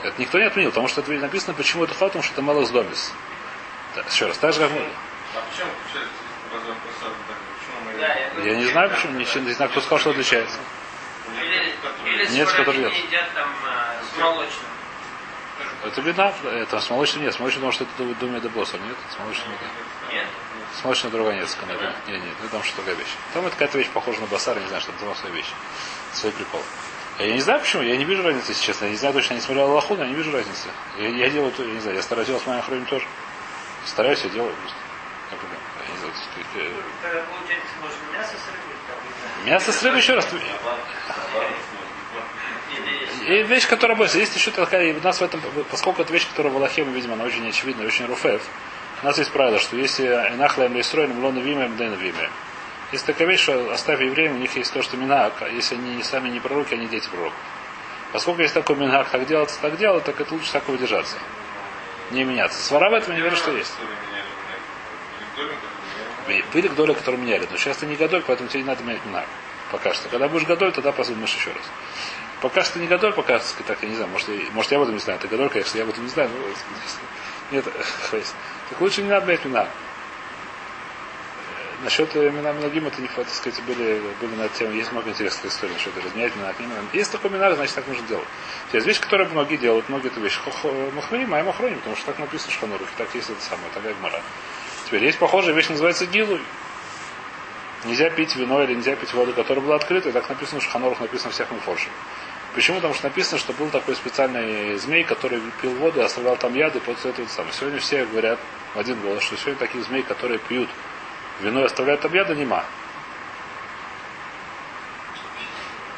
Это 0.03 0.21
никто 0.21 0.39
не 0.39 0.45
отменил, 0.45 0.71
потому 0.71 0.87
что 0.87 1.01
это 1.01 1.11
написано, 1.11 1.53
почему 1.53 1.83
это 1.83 1.93
потому 1.93 2.23
что 2.23 2.33
это 2.33 2.41
Малахдомис. 2.41 3.13
Да, 3.95 4.01
еще 4.09 4.27
раз, 4.27 4.37
так 4.37 4.53
же 4.53 4.59
как 4.59 4.71
мы. 4.71 4.79
А 4.79 5.41
почему 5.49 5.69
я 8.43 8.55
не 8.55 8.65
знаю 8.65 8.89
почему, 8.89 9.19
ничего 9.19 9.43
не 9.43 9.51
знаю, 9.51 9.69
кто 9.71 9.81
сказал, 9.81 9.99
что 9.99 10.09
отличается. 10.11 10.57
Или, 12.05 12.27
Нет, 12.31 12.49
с 12.49 12.53
который 12.53 12.79
нет. 12.79 12.93
едят 12.93 13.29
там 13.35 13.49
э, 13.65 14.01
с 14.03 14.17
молочным. 14.17 14.65
Это 15.83 16.01
беда, 16.01 16.33
это 16.43 16.79
с 16.79 16.89
молочным 16.89 17.23
нет, 17.23 17.33
с 17.33 17.39
молочным, 17.39 17.61
потому 17.61 17.71
что 17.73 17.83
это 17.83 18.19
Думе 18.19 18.39
де 18.39 18.49
Босса, 18.49 18.77
нет, 18.77 18.95
с 19.13 19.19
молочным 19.19 19.51
нет. 19.51 19.59
Нет? 20.11 20.27
С 20.79 20.83
молочным 20.83 21.11
другая 21.11 21.35
нет, 21.35 21.49
скана, 21.49 21.73
нет, 21.73 21.93
нет, 22.07 22.51
там 22.51 22.63
что 22.63 22.77
другая 22.77 22.95
вещь. 22.95 23.13
Там 23.33 23.45
это 23.45 23.51
какая-то 23.51 23.77
вещь 23.77 23.89
похожа 23.89 24.21
на 24.21 24.27
басар, 24.27 24.57
не 24.59 24.67
знаю, 24.67 24.81
что 24.81 24.91
это 24.91 25.15
своя 25.15 25.35
вещь. 25.35 25.51
Свой 26.13 26.31
прикол. 26.31 26.61
Я 27.19 27.33
не 27.33 27.41
знаю 27.41 27.59
почему, 27.59 27.83
я 27.83 27.97
не 27.97 28.05
вижу 28.05 28.23
разницы, 28.23 28.51
если 28.51 28.63
честно. 28.63 28.85
Я 28.85 28.91
не 28.91 28.97
знаю 28.97 29.13
точно, 29.13 29.33
я 29.33 29.39
не 29.39 29.45
смотрел 29.45 29.65
Аллаху, 29.69 29.95
но 29.95 30.03
я 30.03 30.09
не 30.09 30.15
вижу 30.15 30.31
разницы. 30.31 30.69
Я, 30.97 31.09
я 31.09 31.29
делаю, 31.29 31.51
то- 31.51 31.63
я 31.63 31.73
не 31.73 31.79
знаю, 31.81 31.97
я 31.97 32.01
стараюсь 32.01 32.27
делать 32.27 32.43
с 32.43 32.47
моим 32.47 32.61
хроним 32.61 32.85
тоже. 32.85 33.05
Стараюсь, 33.85 34.21
я 34.23 34.29
делаю 34.29 34.53
просто. 34.53 34.77
Я 35.31 35.37
проблема. 35.37 35.63
Я 35.85 35.93
не 35.93 35.97
знаю, 35.99 36.13
то 36.13 36.39
есть, 36.39 36.49
э, 36.55 36.81
Тогда 37.01 37.21
получается, 37.23 37.67
может, 37.81 37.97
мясо 38.13 38.35
с 38.37 38.47
рыбой. 38.47 38.69
Мясо 39.45 39.71
с 39.71 39.83
еще 39.97 40.13
раз. 40.13 40.27
И 43.27 43.43
вещь, 43.43 43.67
которая 43.67 43.97
бойся. 43.97 44.17
Есть 44.17 44.35
еще 44.35 44.51
такая, 44.51 44.91
и 44.91 44.93
у 44.97 45.01
нас 45.01 45.19
в 45.19 45.23
этом, 45.23 45.41
поскольку 45.69 46.01
это 46.01 46.13
вещь, 46.13 46.27
которая 46.27 46.53
в 46.53 46.55
Аллахе, 46.55 46.85
мы 46.85 46.93
видим, 46.93 47.11
она 47.13 47.25
очень 47.25 47.47
очевидна, 47.47 47.85
очень 47.85 48.05
руфев. 48.05 48.41
У 49.03 49.05
нас 49.05 49.17
есть 49.17 49.31
правило, 49.31 49.59
что 49.59 49.75
если 49.75 50.05
инахлаем 50.07 50.73
лейстроем, 50.73 51.23
лону 51.23 51.41
вимаем, 51.41 51.75
дэн 51.75 51.93
вимаем. 51.95 52.31
Есть 52.91 53.05
такая 53.05 53.27
вещь, 53.27 53.41
что 53.41 53.71
оставь 53.71 54.01
евреям, 54.01 54.35
у 54.35 54.39
них 54.39 54.55
есть 54.55 54.73
то, 54.73 54.81
что 54.81 54.97
минак, 54.97 55.33
а 55.41 55.49
если 55.49 55.75
они 55.75 56.01
сами 56.01 56.29
не 56.29 56.39
пророки, 56.39 56.73
они 56.73 56.87
дети 56.87 57.07
пророков. 57.07 57.37
Поскольку 58.11 58.41
есть 58.41 58.55
такой 58.55 58.75
минак, 58.75 59.09
так 59.09 59.27
делается, 59.27 59.59
так 59.61 59.77
делать, 59.77 60.03
так 60.03 60.19
это 60.19 60.33
лучше 60.33 60.51
такого 60.51 60.77
держаться. 60.77 61.15
Не 62.09 62.23
меняться. 62.23 62.59
Свара 62.59 62.89
в 62.89 62.93
этом 62.93 63.15
я 63.15 63.21
верю, 63.21 63.35
что 63.35 63.55
есть. 63.55 63.73
Были 66.53 66.67
гдоли, 66.67 66.93
которые 66.93 67.21
меняли, 67.21 67.47
но 67.49 67.57
сейчас 67.57 67.77
ты 67.77 67.85
не 67.85 67.95
годоль, 67.95 68.23
поэтому 68.25 68.49
тебе 68.49 68.61
не 68.61 68.67
надо 68.67 68.83
менять 68.83 69.05
минак. 69.05 69.25
Пока 69.71 69.93
что. 69.93 70.09
Когда 70.09 70.27
будешь 70.27 70.47
годоль, 70.47 70.71
тогда 70.71 70.91
посмотришь 70.91 71.35
еще 71.35 71.51
раз. 71.51 71.63
Пока 72.41 72.63
что 72.63 72.79
не 72.79 72.87
годоль, 72.87 73.13
пока, 73.13 73.39
сказать, 73.39 73.67
так 73.67 73.83
я 73.83 73.89
не 73.89 73.95
знаю, 73.95 74.09
может, 74.09 74.29
я, 74.29 74.39
может, 74.51 74.71
я 74.71 74.77
об 74.77 74.83
этом 74.83 74.95
не 74.95 75.01
знаю. 75.01 75.19
Ты 75.19 75.27
годоль, 75.27 75.49
конечно, 75.49 75.77
я 75.77 75.83
об 75.83 75.89
этом 75.89 76.03
не 76.03 76.09
знаю. 76.09 76.29
но, 76.29 77.55
нет. 77.55 77.65
Так 78.69 78.81
лучше 78.81 79.01
не 79.01 79.09
надо 79.09 79.25
менять 79.25 79.45
минак. 79.45 79.67
Насчет 81.83 82.15
имена 82.15 82.51
Минагим, 82.53 82.87
это 82.87 83.01
не 83.01 83.07
так 83.07 83.29
сказать, 83.29 83.61
были, 83.63 84.01
были 84.21 84.35
на 84.35 84.49
тему, 84.49 84.73
есть 84.73 84.91
много 84.91 85.09
интересных 85.09 85.51
историй 85.51 85.73
насчет 85.73 85.95
разменять 85.97 86.33
имена 86.35 86.53
Минагим. 86.59 86.89
Есть 86.93 87.11
такой 87.11 87.29
минар, 87.29 87.55
значит, 87.55 87.75
так 87.75 87.87
нужно 87.87 88.05
делать. 88.07 88.27
Есть 88.73 88.85
вещи, 88.85 89.01
которые 89.01 89.29
многие 89.29 89.57
делают, 89.57 89.89
многие 89.89 90.07
это 90.07 90.19
вещи. 90.19 90.39
Махмарим, 90.93 91.33
а 91.33 91.43
махроним, 91.43 91.77
потому 91.77 91.95
что 91.95 92.07
так 92.07 92.19
написано 92.19 92.51
в 92.51 92.55
Шханурухе, 92.55 92.91
так 92.97 93.13
есть 93.15 93.29
это 93.29 93.41
самое, 93.41 93.69
такая 93.73 93.93
гмара. 93.95 94.21
Теперь 94.85 95.03
есть 95.03 95.19
похожая 95.19 95.55
вещь, 95.55 95.69
называется 95.69 96.05
гилуй. 96.05 96.41
Нельзя 97.85 98.09
пить 98.09 98.35
вино 98.35 98.61
или 98.63 98.73
нельзя 98.73 98.95
пить 98.95 99.13
воду, 99.13 99.33
которая 99.33 99.63
была 99.63 99.75
открыта, 99.77 100.09
и 100.09 100.11
так 100.11 100.27
написано 100.27 100.59
в 100.59 100.63
Шханорух, 100.63 100.99
написано 100.99 101.31
всех 101.31 101.49
мифорших. 101.51 101.91
Почему? 102.55 102.77
Потому 102.77 102.93
что 102.93 103.05
написано, 103.05 103.37
что 103.37 103.53
был 103.53 103.69
такой 103.69 103.95
специальный 103.95 104.75
змей, 104.77 105.03
который 105.03 105.39
пил 105.61 105.71
воду 105.75 105.99
и 105.99 106.03
оставлял 106.03 106.35
там 106.35 106.55
яды, 106.55 106.79
после 106.79 107.11
этого 107.11 107.27
самое. 107.27 107.53
Сегодня 107.53 107.79
все 107.79 108.05
говорят 108.05 108.39
в 108.73 108.79
один 108.79 108.99
голос, 108.99 109.23
что 109.23 109.37
сегодня 109.37 109.59
таких 109.59 109.85
змей, 109.85 110.03
которые 110.03 110.39
пьют 110.39 110.67
вино 111.39 111.67
там 111.67 112.13
яды, 112.13 112.35
нема. 112.35 112.63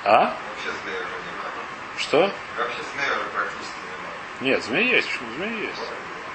А? 0.03 0.35
Что? 1.97 2.31
Нет, 4.41 4.63
змеи 4.63 4.87
есть. 4.87 5.07
Почему? 5.07 5.33
Змеи 5.35 5.65
есть. 5.67 5.81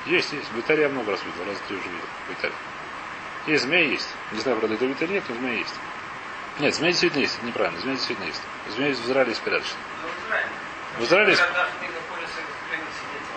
Есть, 0.06 0.32
есть. 0.32 0.52
В 0.52 0.60
Италии 0.60 0.82
я 0.82 0.88
много 0.88 1.10
раз 1.10 1.20
видел, 1.24 1.44
раз 1.50 1.58
три 1.66 1.76
уже 1.76 1.88
видел 1.88 2.06
в 2.28 2.32
Италии. 2.32 2.54
Есть, 3.46 3.64
змеи 3.64 3.90
есть. 3.90 4.08
Не 4.32 4.38
знаю, 4.38 4.58
правда, 4.58 4.76
это 4.76 4.92
Италии 4.92 5.14
нет, 5.14 5.24
но 5.28 5.34
змеи 5.34 5.58
есть. 5.58 5.74
Нет, 6.60 6.74
змеи 6.74 6.90
действительно 6.90 7.22
есть, 7.22 7.36
это 7.36 7.46
неправильно. 7.46 7.80
Змеи 7.80 7.94
действительно 7.96 8.26
есть. 8.26 8.42
Змеи 8.74 8.92
в 8.92 9.04
Израиле 9.06 9.30
есть 9.30 9.42
порядочно. 9.42 9.76
Ну, 10.02 10.08
в 10.08 10.26
Израиле. 10.26 10.48
В 10.98 11.04
Израиле 11.04 11.30
есть 11.32 11.42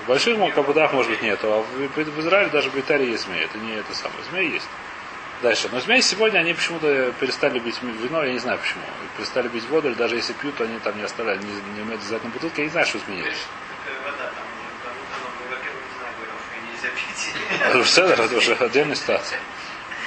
В 0.04 0.08
больших 0.08 0.38
мукабудах, 0.38 0.94
может 0.94 1.12
быть, 1.12 1.22
нету, 1.24 1.52
а 1.52 1.62
в, 1.62 1.66
в 1.66 2.20
Израиле, 2.20 2.50
даже 2.52 2.70
в 2.70 2.76
Италии 2.80 3.10
есть 3.10 3.26
змеи. 3.26 3.44
Это 3.44 3.58
не 3.58 3.74
это 3.74 3.94
самое. 3.96 4.24
Змеи 4.30 4.54
есть. 4.54 4.68
Дальше. 5.42 5.70
Но 5.72 5.80
змеи 5.80 6.02
сегодня, 6.02 6.40
они 6.40 6.54
почему-то 6.54 7.14
перестали 7.20 7.60
бить 7.60 7.82
вино, 7.82 8.24
я 8.24 8.34
не 8.34 8.40
знаю 8.40 8.60
почему. 8.60 8.82
Перестали 9.16 9.48
бить 9.48 9.64
воду, 9.70 9.88
или 9.88 9.96
даже 9.96 10.16
если 10.16 10.34
пьют, 10.34 10.60
они 10.60 10.78
там 10.80 10.98
не 10.98 11.04
оставляют, 11.04 11.42
не, 11.44 11.52
не 11.76 11.82
умеют 11.82 12.02
взять 12.02 12.24
на 12.24 12.30
бутылке. 12.30 12.64
Я 12.64 12.66
не 12.66 12.72
знаю, 12.72 12.86
что 12.88 12.98
изменилось. 12.98 13.38
Не 16.62 16.72
нельзя 16.72 16.90
пить. 16.90 17.86
Все, 17.86 18.06
это 18.06 18.36
уже 18.38 18.54
отдельная 18.56 18.96
ситуация. 18.96 19.40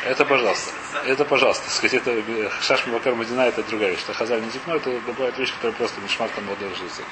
Это 0.04 0.24
пожалуйста. 0.26 0.72
Это 1.06 1.24
пожалуйста. 1.24 1.70
Сказать, 1.70 1.94
это 1.94 2.52
шаш 2.60 2.86
Мабакар 2.86 3.14
Мадина 3.14 3.42
это 3.42 3.62
другая 3.62 3.90
вещь. 3.92 4.00
Что 4.00 4.12
хазаль 4.12 4.42
не 4.42 4.50
зикно, 4.50 4.74
это 4.76 4.90
бывает 5.06 5.38
вещь, 5.38 5.52
которая 5.54 5.72
просто 5.76 6.00
мишмар 6.00 6.28
там 6.30 6.44
молодой 6.44 6.68
жизни. 6.74 7.04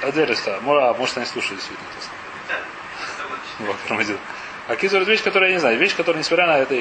Это 0.00 0.22
не. 0.22 0.60
Мо- 0.60 0.88
А 0.90 0.94
может 0.94 1.16
они 1.18 1.26
слушают 1.26 1.60
действительно. 1.60 1.88
Мабакар 3.58 3.96
Мадина. 3.96 4.18
А 4.68 4.76
Кизур 4.76 5.00
это 5.00 5.10
вещь, 5.10 5.22
которая 5.22 5.48
я 5.48 5.54
не 5.56 5.60
знаю. 5.60 5.78
Вещь, 5.78 5.96
которая, 5.96 6.20
несмотря 6.20 6.46
на 6.46 6.58
это, 6.58 6.74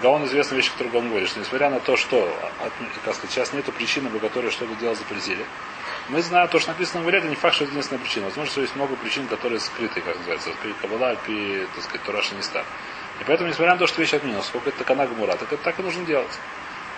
Гаон 0.00 0.24
известная 0.24 0.56
вещь, 0.56 0.70
которую 0.72 0.94
Гаон 0.94 1.10
говорит, 1.10 1.28
что 1.28 1.40
несмотря 1.40 1.68
на 1.68 1.78
то, 1.78 1.94
что 1.94 2.34
от- 2.58 2.72
сказать, 3.14 3.30
сейчас 3.30 3.52
нету 3.52 3.70
причины, 3.70 4.08
по 4.08 4.18
которой 4.18 4.50
что-то 4.50 4.74
делать 4.76 4.96
запретили, 4.96 5.44
мы 6.08 6.22
знаем 6.22 6.48
то, 6.48 6.58
что 6.58 6.70
написано 6.70 7.04
в 7.04 7.08
это 7.08 7.28
не 7.28 7.36
факт, 7.36 7.56
что 7.56 7.64
это 7.64 7.72
единственная 7.72 8.00
причина. 8.00 8.24
Возможно, 8.26 8.50
что 8.50 8.62
есть 8.62 8.74
много 8.76 8.96
причин, 8.96 9.26
которые 9.26 9.60
скрыты, 9.60 10.00
как 10.00 10.16
называется, 10.16 10.52
пи 10.62 10.72
Кабала, 10.80 11.16
пи, 11.16 11.66
так 11.74 11.84
сказать, 11.84 12.02
Тураша 12.04 12.34
не 12.34 12.40
стар. 12.40 12.64
И 13.20 13.24
поэтому, 13.24 13.50
несмотря 13.50 13.74
на 13.74 13.78
то, 13.78 13.86
что 13.88 14.00
вещь 14.00 14.14
отменилась, 14.14 14.46
сколько 14.46 14.70
это 14.70 14.78
такана 14.78 15.06
гмура, 15.06 15.36
так 15.36 15.52
это 15.52 15.62
так 15.62 15.78
и 15.78 15.82
нужно 15.82 16.02
делать. 16.06 16.32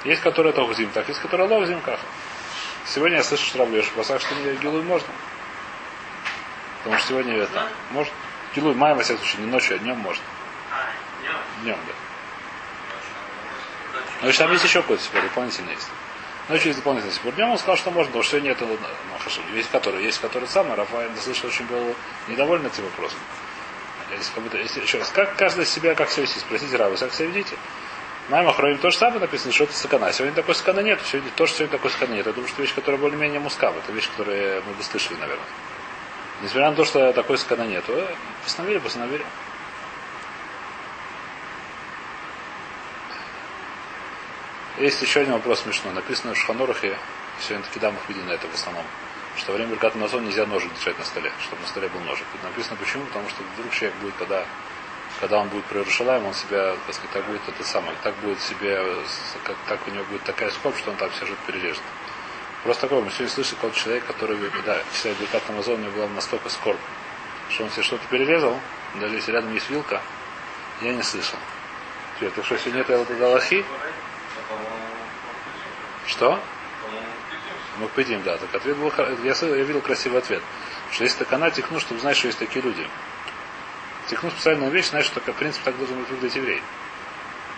Есть, 0.04 0.22
которые 0.22 0.52
это 0.52 0.72
зим, 0.74 0.90
так 0.90 1.08
есть, 1.08 1.20
которые 1.20 1.48
лох 1.48 1.66
как. 1.84 1.98
Сегодня 2.86 3.16
я 3.16 3.24
слышу, 3.24 3.44
что 3.46 3.58
Равлеш 3.58 3.86
в 3.92 4.04
что 4.04 4.34
гилуй 4.62 4.82
можно. 4.82 5.08
Потому 6.78 6.98
что 6.98 7.08
сегодня 7.08 7.34
это 7.34 7.66
может. 7.90 8.12
Гилуй 8.54 8.74
мая, 8.74 8.94
во 8.94 9.02
всяком 9.02 9.24
случае, 9.24 9.44
не 9.44 9.50
ночью, 9.50 9.74
а 9.74 9.78
днем 9.80 9.98
можно. 9.98 10.22
А, 11.56 11.62
днем. 11.62 11.78
Да. 11.86 11.92
Но 14.22 14.28
еще 14.28 14.38
там 14.38 14.52
есть 14.52 14.64
еще 14.64 14.82
какой-то 14.82 15.02
спор, 15.02 15.22
дополнительный 15.22 15.74
есть. 15.74 15.88
Ночью 16.48 16.68
есть 16.68 16.78
дополнительный 16.78 17.12
спор. 17.12 17.32
Днем 17.34 17.50
он 17.50 17.58
сказал, 17.58 17.76
что 17.76 17.90
можно, 17.90 18.06
потому 18.06 18.22
что 18.22 18.38
это 18.38 18.64
ну, 18.64 18.78
хашим. 19.18 19.42
Есть 19.54 19.70
который, 19.70 20.04
есть 20.04 20.20
который 20.20 20.48
самый. 20.48 20.74
Рафаэль, 20.74 21.10
я 21.14 21.20
слышал, 21.20 21.48
очень 21.48 21.66
был 21.66 21.94
недоволен 22.28 22.66
этим 22.66 22.84
вопросом. 22.84 23.18
Если, 24.16 24.32
как 24.32 24.44
будто, 24.44 24.56
если, 24.56 24.80
еще 24.80 24.98
раз, 24.98 25.10
как 25.10 25.34
каждый 25.36 25.66
себя, 25.66 25.94
как 25.96 26.10
себя 26.10 26.22
вести? 26.22 26.38
Спросите 26.38 26.76
Равы, 26.76 26.96
как 26.96 27.12
себя 27.12 27.26
ведите? 27.26 27.56
Майма 28.28 28.52
Хроим 28.52 28.78
то 28.78 28.90
же 28.90 28.96
самое 28.96 29.20
написано, 29.20 29.52
что 29.52 29.64
это 29.64 29.72
сакана. 29.74 30.12
Сегодня 30.12 30.34
такой 30.34 30.54
сакана 30.54 30.80
нет. 30.80 31.00
Сегодня, 31.04 31.30
то, 31.34 31.46
что 31.46 31.58
сегодня 31.58 31.76
такой 31.76 31.90
сакана 31.90 32.14
нет. 32.14 32.26
Я 32.26 32.32
думаю, 32.32 32.48
что 32.48 32.62
вещь, 32.62 32.74
которая 32.74 33.00
более-менее 33.00 33.40
мускав. 33.40 33.76
Это 33.76 33.92
вещь, 33.92 34.08
которую 34.10 34.62
мы 34.64 34.72
бы 34.74 34.82
слышали, 34.82 35.16
наверное. 35.18 35.46
Несмотря 36.42 36.70
на 36.70 36.76
то, 36.76 36.84
что 36.84 37.12
такой 37.12 37.38
сакана 37.38 37.66
нет. 37.66 37.84
э, 37.88 38.14
Постановили, 38.44 38.78
постановили. 38.78 39.24
Есть 44.78 45.00
еще 45.00 45.20
один 45.20 45.32
вопрос 45.32 45.60
смешной. 45.60 45.94
Написано 45.94 46.34
в 46.34 46.38
Шханорахе, 46.38 46.98
сегодня 47.40 47.64
таки 47.64 47.80
дамах 47.80 48.02
видно 48.08 48.30
это 48.30 48.46
в 48.46 48.52
основном, 48.52 48.84
что 49.38 49.52
во 49.52 49.56
время 49.56 49.70
Берката 49.70 49.96
Мазон 49.96 50.26
нельзя 50.26 50.44
ножик 50.44 50.70
держать 50.74 50.98
на 50.98 51.04
столе, 51.06 51.32
чтобы 51.40 51.62
на 51.62 51.68
столе 51.68 51.88
был 51.88 52.00
ножик. 52.00 52.26
И 52.34 52.44
написано 52.44 52.76
почему? 52.76 53.06
Потому 53.06 53.26
что 53.30 53.42
вдруг 53.56 53.72
человек 53.72 53.96
будет, 54.02 54.14
когда, 54.18 54.44
когда 55.18 55.38
он 55.40 55.48
будет 55.48 55.64
про 55.64 55.78
Иерушалаем, 55.78 56.26
он 56.26 56.34
себя, 56.34 56.76
так 56.84 56.94
сказать, 56.94 57.10
так 57.10 57.24
будет 57.24 57.40
это 57.48 57.64
самое, 57.64 57.96
так 58.02 58.14
будет 58.16 58.38
себе, 58.42 58.78
как, 59.44 59.56
так 59.66 59.80
у 59.86 59.90
него 59.90 60.04
будет 60.04 60.24
такая 60.24 60.50
скорбь, 60.50 60.76
что 60.76 60.90
он 60.90 60.98
там 60.98 61.10
себя 61.14 61.28
жить 61.28 61.38
перережет. 61.46 61.82
Просто 62.62 62.82
такое, 62.82 63.00
мы 63.00 63.10
сегодня 63.10 63.30
слышали 63.30 63.54
какого-то 63.54 63.78
человека, 63.78 64.06
который, 64.08 64.38
да, 64.66 64.78
читает 64.94 65.16
Беркат 65.18 65.42
Амазон, 65.48 65.76
у 65.76 65.84
него 65.84 65.92
была 65.92 66.08
настолько 66.08 66.50
скорбь, 66.50 66.80
что 67.48 67.64
он 67.64 67.70
себе 67.70 67.82
что-то 67.82 68.06
перерезал, 68.10 68.60
даже 69.00 69.14
если 69.14 69.32
рядом 69.32 69.54
есть 69.54 69.70
вилка, 69.70 70.02
я 70.82 70.92
не 70.92 71.02
слышал. 71.02 71.38
Теперь, 72.16 72.30
Так 72.30 72.44
что, 72.44 72.54
этого 72.56 73.04
Галахи, 73.18 73.64
Ну, 73.64 73.64
по-моему, 73.64 73.85
что? 76.06 76.40
Мы 77.78 77.88
пойдем, 77.88 78.22
да. 78.22 78.38
Так 78.38 78.54
ответ 78.54 78.76
был, 78.76 78.92
я, 79.22 79.32
я 79.32 79.64
видел 79.64 79.80
красивый 79.80 80.18
ответ. 80.18 80.42
Что 80.92 81.04
если 81.04 81.18
такана 81.18 81.50
тихну, 81.50 81.78
чтобы 81.80 82.00
знать, 82.00 82.16
что 82.16 82.28
есть 82.28 82.38
такие 82.38 82.64
люди. 82.64 82.88
Тихну 84.08 84.30
специальную 84.30 84.70
вещь, 84.70 84.90
знаешь, 84.90 85.06
что, 85.06 85.20
в 85.20 85.36
принципе, 85.36 85.64
так 85.64 85.76
должен 85.76 86.02
выглядеть 86.04 86.36
еврей. 86.36 86.62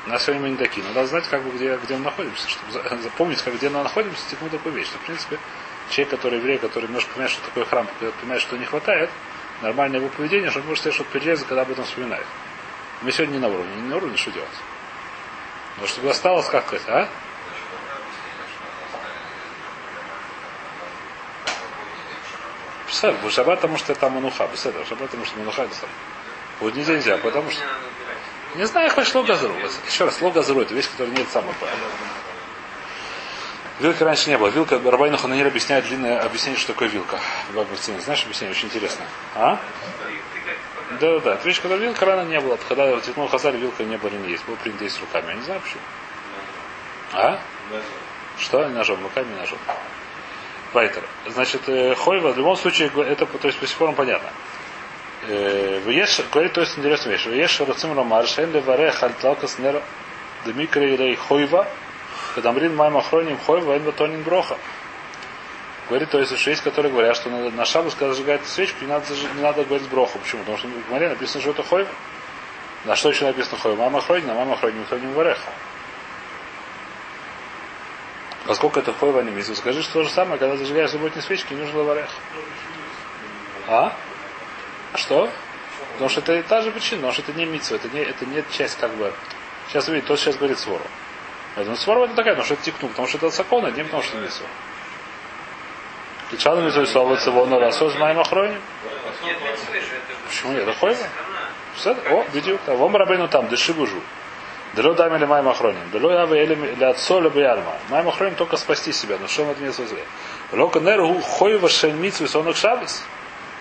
На 0.06 0.18
сегодня 0.18 0.42
мы 0.42 0.50
не 0.50 0.56
такие. 0.56 0.84
Надо 0.86 1.06
знать, 1.06 1.28
как 1.28 1.42
бы, 1.42 1.50
где, 1.50 1.76
где 1.76 1.96
мы 1.96 2.04
находимся. 2.04 2.48
Чтобы 2.48 2.72
за- 2.72 2.96
запомнить, 3.02 3.42
как, 3.42 3.54
где 3.54 3.68
мы 3.68 3.82
находимся, 3.82 4.22
тихну 4.30 4.48
такую 4.48 4.74
вещь. 4.74 4.88
Что, 4.88 4.98
в 4.98 5.02
принципе, 5.02 5.38
человек, 5.90 6.10
который 6.10 6.38
еврей, 6.38 6.58
который 6.58 6.86
немножко 6.86 7.10
понимает, 7.10 7.30
что 7.30 7.44
такое 7.44 7.64
храм, 7.64 7.86
понимает, 8.20 8.42
что 8.42 8.56
не 8.56 8.64
хватает, 8.64 9.10
нормальное 9.62 10.00
его 10.00 10.08
поведение, 10.08 10.50
что 10.50 10.60
он 10.60 10.66
может 10.66 10.82
себе 10.82 10.92
что-то 10.92 11.10
перерезать, 11.10 11.46
когда 11.46 11.62
об 11.62 11.70
этом 11.70 11.84
вспоминает. 11.84 12.26
Мы 13.02 13.12
сегодня 13.12 13.34
не 13.34 13.38
на 13.38 13.48
уровне. 13.48 13.74
Не 13.76 13.88
на 13.88 13.96
уровне, 13.96 14.16
что 14.16 14.30
делать? 14.32 14.48
Но 15.78 15.86
чтобы 15.86 16.10
осталось, 16.10 16.48
как 16.48 16.66
сказать, 16.66 16.88
а? 16.88 17.08
Писали, 22.98 23.16
в 23.22 23.30
шаббат, 23.30 23.60
потому 23.60 23.78
что 23.78 23.94
там 23.94 24.14
мануха. 24.14 24.48
Беседа, 24.48 24.82
в 24.82 24.88
шаббат, 24.88 25.06
потому 25.10 25.24
что 25.24 25.38
мануха 25.38 25.62
это 25.62 25.74
сам. 25.76 25.88
В 26.58 26.62
будний 26.64 26.82
день 26.82 26.96
нельзя, 26.96 27.16
потому 27.18 27.48
что... 27.48 27.62
Не. 28.54 28.60
Не 28.60 28.66
знаю, 28.66 28.90
хоть 28.90 29.06
шло 29.06 29.22
газру. 29.22 29.54
Еще 29.86 30.04
раз, 30.04 30.16
слог 30.16 30.34
газру, 30.34 30.60
это 30.60 30.74
вещь, 30.74 30.90
которая 30.90 31.14
нет 31.14 31.28
правильной. 31.28 31.54
Вилки 33.78 34.02
раньше 34.02 34.30
не 34.30 34.36
было. 34.36 34.48
Вилка, 34.48 34.80
Рабайну 34.84 35.16
Хананир 35.16 35.46
объясняет 35.46 35.86
длинное 35.86 36.20
объяснение, 36.20 36.58
что 36.58 36.72
такое 36.72 36.88
вилка. 36.88 37.20
В. 37.52 37.76
Знаешь 38.00 38.24
объяснение? 38.24 38.56
Очень 38.56 38.66
интересно. 38.66 39.04
А? 39.36 39.60
Да, 40.98 41.20
да, 41.20 41.20
да. 41.20 41.34
Вещь, 41.44 41.60
когда 41.62 41.76
вилка 41.76 42.04
рано 42.04 42.28
не 42.28 42.40
было. 42.40 42.58
Когда 42.68 42.98
Титмул 42.98 43.28
Хазаль 43.28 43.56
вилка 43.58 43.84
не 43.84 43.96
было 43.96 44.10
не 44.10 44.32
есть. 44.32 44.44
Было 44.44 44.56
принято 44.56 44.82
есть 44.82 44.98
руками. 45.00 45.28
Я 45.28 45.34
не 45.34 45.42
знаю 45.42 45.60
почему. 45.60 45.82
А? 47.12 47.38
Что? 48.40 48.64
Не 48.64 48.74
ножом, 48.74 49.00
руками 49.04 49.28
не 49.28 49.38
ножом. 49.38 49.58
Вайтер. 50.72 51.02
Значит, 51.26 51.68
э, 51.68 51.94
Хойва, 51.94 52.32
в 52.32 52.38
любом 52.38 52.56
случае, 52.56 52.90
это 53.06 53.26
то 53.26 53.46
есть, 53.48 53.58
по 53.58 53.66
сих 53.66 53.76
пор 53.76 53.92
понятно. 53.92 54.28
Э, 55.26 55.82
Еш, 55.86 56.20
говорит, 56.30 56.52
то 56.52 56.60
есть 56.60 56.78
интересная 56.78 57.12
вещь. 57.12 57.26
Еш 57.26 57.60
Рацим 57.60 57.96
Ромар, 57.96 58.26
Шен 58.26 58.52
Леварех, 58.52 59.02
Альталкас 59.02 59.58
Нер, 59.58 59.82
Демикре 60.44 60.94
Илей 60.94 61.16
Хойва, 61.16 61.66
Кадамрин 62.34 62.74
Майм 62.76 62.96
Охроним 62.96 63.38
Хойва, 63.38 63.76
Эн 63.76 63.82
Батонин 63.82 64.22
Броха. 64.22 64.56
Говорит, 65.88 66.10
то 66.10 66.18
есть, 66.18 66.38
что 66.38 66.50
есть, 66.50 66.62
которые 66.62 66.92
говорят, 66.92 67.16
что 67.16 67.30
на, 67.30 67.50
на 67.50 67.64
шабус, 67.64 67.94
когда 67.94 68.12
зажигает 68.12 68.46
свечку, 68.46 68.84
не 68.84 68.88
надо, 68.90 69.06
не 69.34 69.40
надо 69.40 69.64
говорить 69.64 69.88
броху. 69.88 70.18
Почему? 70.18 70.42
Потому 70.42 70.58
что 70.58 70.68
в 70.68 70.90
Маре 70.90 71.08
написано, 71.08 71.40
что 71.40 71.50
это 71.50 71.62
Хойва. 71.62 71.88
На 72.84 72.94
что 72.94 73.08
еще 73.08 73.24
написано 73.24 73.58
Хойва? 73.58 73.76
Мама 73.76 74.02
Хроним, 74.02 74.30
а 74.30 74.34
мама 74.34 74.56
Хроним, 74.56 74.84
Хроним 74.86 75.12
Вареха. 75.14 75.50
Поскольку 78.48 78.80
это 78.80 78.94
хойва 78.94 79.20
не 79.20 79.30
мису, 79.30 79.54
скажи, 79.54 79.82
что 79.82 79.92
то 79.92 80.02
же 80.04 80.08
самое, 80.08 80.38
когда 80.38 80.56
зажигаешь 80.56 80.90
субботние 80.90 81.22
свечки, 81.22 81.52
не 81.52 81.60
нужно 81.60 81.80
лаварех. 81.80 82.08
А? 83.66 83.92
Что? 84.94 85.30
Потому 85.92 86.08
что 86.08 86.20
это 86.22 86.48
та 86.48 86.62
же 86.62 86.70
причина, 86.70 87.02
потому 87.02 87.12
что 87.12 87.22
это 87.22 87.32
не 87.34 87.44
митсу, 87.44 87.74
это 87.74 87.88
не, 87.90 88.00
это 88.00 88.24
не 88.24 88.42
часть 88.50 88.78
как 88.78 88.90
бы. 88.94 89.12
Сейчас 89.68 89.86
увидите, 89.88 90.08
тот 90.08 90.18
сейчас 90.18 90.36
говорит 90.36 90.58
свору. 90.58 90.82
Поэтому 91.56 91.76
свора 91.76 92.06
это 92.06 92.14
такая, 92.14 92.32
потому 92.36 92.46
что 92.46 92.54
это 92.54 92.62
тикну, 92.62 92.88
потому 92.88 93.06
что 93.06 93.18
это 93.18 93.28
закон, 93.28 93.66
а 93.66 93.70
не 93.70 93.84
потому 93.84 94.02
что 94.02 94.16
митсу. 94.16 94.42
Кичану 96.30 96.62
митсу 96.62 96.80
и 96.80 96.86
совывается 96.86 97.30
вон 97.30 97.50
на 97.50 97.58
расос 97.58 97.96
моим 97.96 98.18
охроним. 98.18 98.62
Почему 100.26 100.52
нет? 100.52 100.62
Это 100.62 100.72
хойва? 100.72 101.06
О, 101.84 102.24
видео, 102.32 102.56
там, 102.64 102.78
вом 102.78 102.96
рабейну 102.96 103.28
там, 103.28 103.48
дыши 103.48 103.74
бужу. 103.74 104.00
Дело 104.74 104.94
дам 104.94 105.14
или 105.16 105.24
май 105.24 105.42
махроним. 105.42 105.90
Дело 105.92 106.12
я 106.12 106.42
или 106.42 106.84
отцо 106.84 107.20
либо 107.20 107.40
ярма. 107.40 107.74
Май 107.88 108.02
махроним 108.02 108.34
только 108.34 108.56
спасти 108.56 108.92
себя. 108.92 109.16
Но 109.20 109.26
что 109.26 109.44
он 109.44 109.50
от 109.50 109.60
меня 109.60 109.72
созве? 109.72 110.04
Лока 110.52 110.80
неру 110.80 111.20
хойва 111.20 111.68
шельмицу 111.68 112.24
и 112.24 112.26
сонок 112.26 112.56
шабас. 112.56 113.04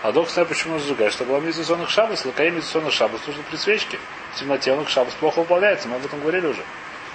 А 0.02 0.12
док 0.12 0.28
знает, 0.28 0.48
почему 0.48 0.78
сжигает, 0.78 1.12
что 1.12 1.24
была 1.24 1.40
митцва 1.40 1.64
сонок 1.64 1.90
шабас, 1.90 2.24
лакаим 2.24 2.54
митцва 2.54 2.80
сонок 2.80 2.92
шабас 2.92 3.20
нужно 3.26 3.42
при 3.50 3.56
свечке. 3.56 3.98
В 4.32 4.38
темноте 4.38 4.72
он 4.72 4.86
шабас 4.86 5.12
плохо 5.14 5.40
выполняется, 5.40 5.88
мы 5.88 5.96
об 5.96 6.04
этом 6.04 6.20
говорили 6.20 6.46
уже. 6.46 6.62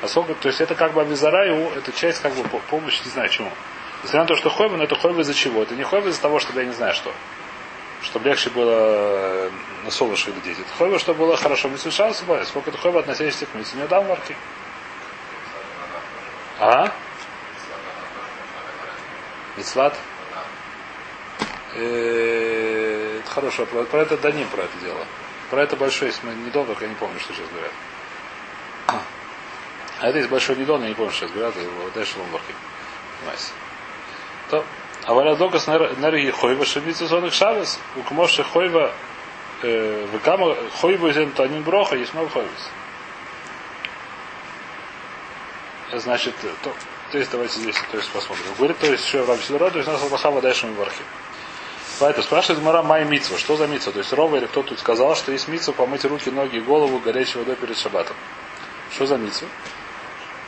А 0.01 0.07
сколько, 0.09 0.33
то 0.33 0.49
есть 0.49 0.59
это 0.59 0.75
как 0.75 0.91
бы 0.91 0.99
авизара, 0.99 1.45
это 1.45 1.93
часть 1.93 2.21
как 2.21 2.33
бы 2.33 2.43
помощи, 2.69 3.01
не 3.05 3.11
знаю 3.11 3.29
чему. 3.29 3.49
Несмотря 4.03 4.21
на 4.23 4.27
то, 4.27 4.35
что 4.35 4.49
хойва, 4.49 4.75
но 4.75 4.83
это 4.83 4.95
хойва 4.95 5.21
из-за 5.21 5.33
чего? 5.33 5.63
Это 5.63 5.75
не 5.75 5.83
хойва 5.83 6.09
из-за 6.09 6.21
того, 6.21 6.39
чтобы 6.39 6.59
я 6.59 6.65
не 6.65 6.73
знаю 6.73 6.93
что. 6.93 7.13
Чтобы 8.03 8.29
легче 8.29 8.49
было 8.49 9.49
на 9.83 9.91
солнышко 9.91 10.31
глядеть. 10.31 10.59
Это 10.59 10.69
хойва, 10.77 10.99
чтобы 10.99 11.19
было 11.19 11.37
хорошо. 11.37 11.69
Митцва 11.69 11.91
шабас, 11.91 12.47
сколько 12.47 12.69
это 12.69 12.77
хойва, 12.77 12.99
относящийся 12.99 13.45
к 13.45 13.55
митцве. 13.55 13.81
Не 13.81 13.87
дам 13.87 14.05
варки. 14.05 14.35
А? 16.59 16.91
Мицват? 19.57 19.97
Э, 21.75 23.19
это 23.19 23.29
хорошо. 23.31 23.65
Про, 23.65 24.01
это 24.01 24.17
Даним 24.17 24.47
про 24.49 24.63
это 24.63 24.77
дело. 24.79 25.05
Про 25.49 25.63
это 25.63 25.75
большой, 25.75 26.13
мы 26.23 26.33
недолго, 26.33 26.75
я 26.81 26.87
не 26.87 26.95
помню, 26.95 27.19
что 27.19 27.33
сейчас 27.33 27.47
говорят. 27.49 27.71
А 29.99 30.07
это 30.07 30.17
есть 30.17 30.29
большой 30.29 30.55
недон, 30.57 30.81
я 30.81 30.89
не 30.89 30.95
помню, 30.95 31.11
что 31.11 31.27
сейчас 31.27 31.31
говорят, 31.31 31.55
дальше 31.93 32.19
ломбарки. 32.19 32.53
Понимаете? 33.19 33.47
То, 34.49 34.65
а 35.05 35.13
валя 35.13 35.35
докас 35.35 35.67
нерги 35.67 36.31
хойва 36.31 36.65
шемица 36.65 37.07
зонах 37.07 37.33
шабас, 37.33 37.79
у 37.95 38.01
кмоши 38.03 38.43
хойва 38.43 38.91
выкама 39.61 40.55
хойва 40.81 41.11
зен 41.13 41.33
они 41.37 41.59
броха, 41.59 41.95
есть 41.95 42.13
много 42.13 42.29
хойвис. 42.29 42.69
Значит, 45.93 46.33
то, 46.63 46.73
то 47.11 47.17
есть 47.17 47.29
давайте 47.31 47.59
здесь 47.59 47.75
то 47.91 47.97
есть 47.97 48.09
посмотрим. 48.11 48.45
Говорит, 48.57 48.79
то 48.79 48.87
есть 48.87 49.05
еще 49.05 49.21
в 49.21 49.29
Рамсидро, 49.29 49.69
то 49.69 49.77
есть 49.77 49.87
нас 49.87 50.01
Аллаха 50.01 50.31
Вадайшим 50.31 50.71
и 50.71 50.75
Вархи. 50.75 51.03
Поэтому 51.99 52.23
спрашивает 52.23 52.63
Мара 52.63 52.81
Май 52.81 53.05
Митсва. 53.05 53.37
Что 53.37 53.55
за 53.55 53.67
Митсва? 53.67 53.91
То 53.91 53.99
есть 53.99 54.11
Рова 54.11 54.37
или 54.37 54.47
кто 54.47 54.63
тут 54.63 54.79
сказал, 54.79 55.15
что 55.15 55.31
есть 55.31 55.47
Митсва 55.47 55.73
помыть 55.73 56.03
руки, 56.05 56.31
ноги 56.31 56.57
и 56.57 56.61
голову 56.61 56.97
горячей 56.97 57.37
водой 57.37 57.55
перед 57.55 57.77
шабатом. 57.77 58.15
Что 58.91 59.05
за 59.05 59.17
Митсва? 59.17 59.47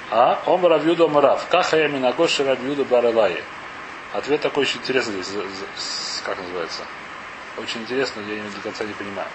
А? 0.10 0.42
Ом 0.48 0.66
Равьюда 0.66 1.08
Марав. 1.08 1.48
Кахая 1.48 1.88
Минагоши 1.88 2.44
Равьюда 2.44 2.84
Баралайи. 2.84 3.44
Ответ 4.16 4.40
такой 4.40 4.64
очень 4.64 4.80
интересный 4.80 5.22
здесь. 5.22 6.22
Как 6.24 6.38
называется? 6.38 6.84
Очень 7.58 7.82
интересно, 7.82 8.22
я 8.22 8.44
до 8.44 8.62
конца 8.62 8.86
не 8.86 8.94
понимаю. 8.94 9.28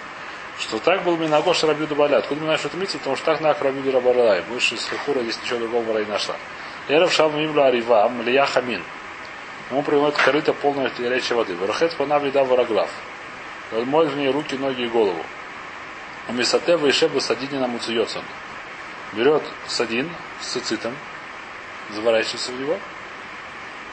Что 0.59 0.79
так 0.79 1.03
был 1.03 1.17
Минагош 1.17 1.63
Рабиуда 1.63 1.93
Баля. 1.93 2.17
Откуда 2.17 2.41
мы 2.41 2.45
знаем, 2.45 2.59
что 2.59 2.67
это 2.69 2.77
митцва? 2.77 2.97
Потому 2.97 3.15
что 3.15 3.25
так 3.25 3.41
на 3.41 3.53
Рабиуда 3.53 3.91
Рабалай. 3.91 4.41
Больше 4.41 4.73
из 4.73 4.85
Хахура 4.85 5.21
здесь 5.21 5.37
ничего 5.43 5.59
другого 5.59 5.99
не 5.99 6.05
нашла. 6.05 6.35
Эров 6.87 7.13
Шав 7.13 7.31
Мимла 7.35 7.67
Арива, 7.67 8.09
Млия 8.09 8.45
Хамин. 8.47 8.81
Ему 9.69 9.83
приводит 9.83 10.17
корыто 10.17 10.51
полное 10.51 10.91
горячей 10.97 11.35
воды. 11.35 11.55
Варахет 11.55 11.95
Панав 11.95 12.23
Лида 12.23 12.43
Вараглав. 12.43 12.89
Он 13.71 13.85
моет 13.85 14.11
в 14.11 14.17
ней 14.17 14.31
руки, 14.31 14.55
ноги 14.55 14.81
и 14.81 14.87
голову. 14.87 15.23
У 16.27 16.33
Мисате 16.33 16.75
Вайшеба 16.75 17.19
Садинина 17.19 17.67
Муциоцан. 17.67 18.23
Берет 19.13 19.43
садин 19.67 20.09
с 20.41 20.47
цицитом, 20.47 20.95
заворачивается 21.91 22.51
в 22.51 22.59
него. 22.59 22.79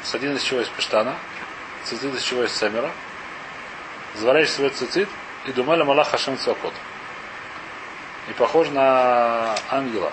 Садин 0.02 0.36
из 0.36 0.42
чего 0.42 0.60
из 0.60 0.68
пештана, 0.68 1.16
цицит 1.84 2.14
из 2.14 2.22
чего 2.22 2.44
из 2.44 2.52
семера. 2.52 2.90
В 4.14 4.26
этот 4.26 4.74
цицит 4.74 5.08
и 5.46 5.52
думали 5.52 5.82
Малах 5.82 6.08
Хашем 6.08 6.38
Цвакот. 6.38 6.74
И 8.28 8.32
похож 8.32 8.68
на 8.68 9.54
ангела. 9.70 10.12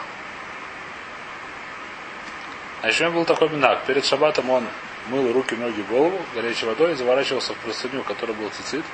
А 2.82 2.88
еще 2.88 3.10
был 3.10 3.26
такой 3.26 3.50
минак. 3.50 3.84
Перед 3.86 4.06
шабатом 4.06 4.50
он 4.50 4.68
мыл 5.08 5.34
руки, 5.34 5.56
ноги, 5.56 5.82
голову 5.82 6.22
горячей 6.34 6.66
водой 6.66 6.92
и 6.92 6.96
заворачивался 6.96 7.54
в 7.54 7.58
простыню, 7.58 8.04
который 8.04 8.36
был 8.36 8.50
цицит. 8.50 8.86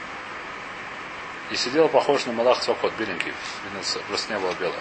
И 1.50 1.56
сидел 1.56 1.90
похож 1.90 2.26
на 2.26 2.32
Малах 2.32 2.60
Цвакот, 2.60 2.94
беленький. 2.98 3.34
Простыня 4.08 4.40
была 4.40 4.54
белая. 4.54 4.80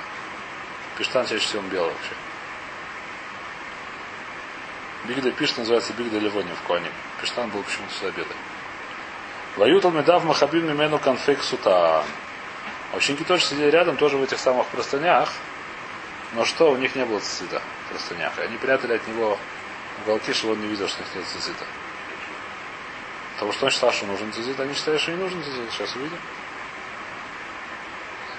Пиштан 0.96 1.27
чаще 1.27 1.44
всего 1.44 1.62
белый 1.62 1.90
вообще. 1.90 2.14
Бигда 5.05 5.31
Пишт 5.33 5.57
называется 5.57 5.93
Бигда 5.95 6.19
Ливоним 6.19 6.55
в 6.55 6.67
Коане. 6.67 6.91
Пиштан 7.21 7.49
был 7.51 7.63
почему-то 7.63 7.93
всегда 7.95 8.11
белый. 8.11 8.37
Вают 9.57 9.85
Алмедав 9.85 10.25
Махабим 10.25 10.67
Мимену 10.67 10.99
Конфек 10.99 11.43
Сута. 11.43 12.05
Ученики 12.95 13.25
тоже 13.25 13.45
сидели 13.45 13.71
рядом, 13.71 13.97
тоже 13.97 14.17
в 14.17 14.23
этих 14.23 14.39
самых 14.39 14.67
простынях. 14.69 15.31
Но 16.35 16.45
что, 16.45 16.71
у 16.71 16.77
них 16.77 16.95
не 16.95 17.05
было 17.05 17.19
цицита 17.21 17.61
в 17.87 17.91
простынях. 17.91 18.39
И 18.39 18.43
они 18.43 18.57
прятали 18.59 18.95
от 18.95 19.09
него 19.09 19.39
уголки, 20.05 20.33
чтобы 20.33 20.53
он 20.55 20.61
не 20.61 20.69
видел, 20.69 20.87
что 20.87 21.03
у 21.03 21.05
них 21.05 21.15
нет 21.15 21.25
цицита. 21.25 21.65
Потому 23.35 23.53
что 23.53 23.65
он 23.65 23.71
считал, 23.71 23.93
что 23.93 24.07
нужен 24.07 24.33
цицит, 24.33 24.61
они 24.61 24.75
считают, 24.75 25.01
что 25.01 25.13
не 25.13 25.17
нужен 25.17 25.43
цицит. 25.43 25.73
Сейчас 25.73 25.97
увидим. 25.97 26.19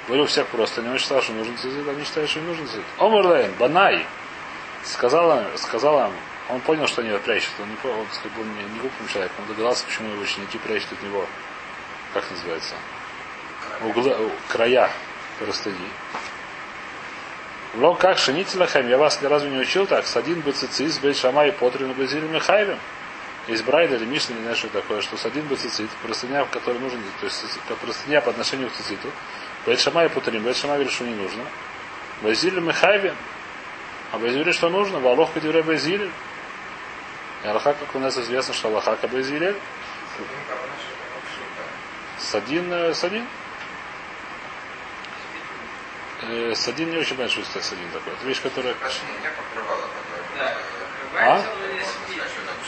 Были 0.08 0.22
у 0.22 0.26
всех 0.26 0.48
просто, 0.48 0.82
он 0.82 0.98
считал, 0.98 1.22
что 1.22 1.34
нужен 1.34 1.58
цицит, 1.58 1.88
они 1.88 2.04
считают, 2.04 2.30
что 2.30 2.40
не 2.40 2.48
нужен 2.48 2.68
цицит. 2.68 2.84
Омерлейн, 2.98 3.52
Банай, 3.58 4.06
сказала, 4.84 5.46
сказала 5.56 6.12
он 6.52 6.62
понял, 6.62 6.88
что 6.88 7.02
они 7.02 7.18
прячут. 7.20 7.52
Он 7.60 7.70
не, 7.70 7.92
он, 7.92 8.06
как 8.24 8.32
бы, 8.34 8.44
не, 8.44 8.64
не 8.74 8.80
глупым 8.80 9.08
человек. 9.08 9.32
Он 9.40 9.46
догадался, 9.48 9.86
почему 9.86 10.10
его 10.10 10.22
ученики 10.22 10.58
прячут 10.58 10.92
от 10.94 11.04
него, 11.04 11.26
как 12.14 12.30
называется, 12.30 12.76
угла, 13.82 14.18
края 14.50 14.92
простыни. 15.40 15.90
Но 17.76 17.94
как 17.94 18.18
шинителахем, 18.18 18.90
я 18.90 18.98
вас 18.98 19.22
ни 19.22 19.28
разу 19.28 19.48
не 19.48 19.58
учил 19.58 19.88
так, 19.88 20.06
садин 20.06 20.42
бецицис, 20.42 21.00
бейт 21.00 21.16
шама 21.16 21.48
и 21.48 21.52
потрину 21.52 21.94
безиль 21.94 22.26
михайлем. 22.26 22.78
Есть 23.48 23.64
брайда 23.64 23.96
или 23.96 24.06
мишна, 24.06 24.36
не 24.36 24.42
знаю, 24.42 24.56
что 24.58 24.68
такое, 24.68 25.02
что 25.02 25.18
садин 25.18 25.46
бецицит, 25.46 25.90
простыня, 26.04 26.46
который 26.52 26.80
нужен, 26.80 27.02
то 27.22 27.26
есть 27.26 27.60
простыня 27.82 28.22
по 28.22 28.30
отношению 28.30 28.70
к 28.70 28.74
цициту, 28.74 29.10
бейт 29.66 29.80
шама 29.80 30.04
и 30.06 30.10
потрин, 30.10 30.44
бейт 30.44 30.58
шама 30.58 30.74
говорит, 30.74 30.92
что 30.92 31.06
не 31.06 31.16
нужно. 31.16 31.44
Безиль 32.22 32.60
михайлем. 32.60 33.16
А 34.12 34.20
Безиль 34.20 34.54
что 34.54 34.70
нужно? 34.70 35.00
Валох 35.00 35.32
кадюре 35.32 35.62
Безиль. 35.62 36.12
И 37.44 37.48
Аллаха, 37.48 37.74
как 37.74 37.96
у 37.96 38.00
нас 38.00 38.18
известно, 38.18 38.54
что 38.54 38.68
Аллаха 38.68 38.96
Кабезилель. 38.96 39.58
Садин, 42.20 42.94
Садин. 42.94 43.28
Э, 46.24 46.54
садин 46.56 46.92
не 46.92 46.98
очень 46.98 47.16
понимаю, 47.16 47.30
что 47.32 47.42
это 47.42 47.62
садин 47.62 47.90
такой. 47.92 48.14
Это 48.14 48.26
вещь, 48.26 48.42
которая... 48.42 48.76
А? 51.20 51.42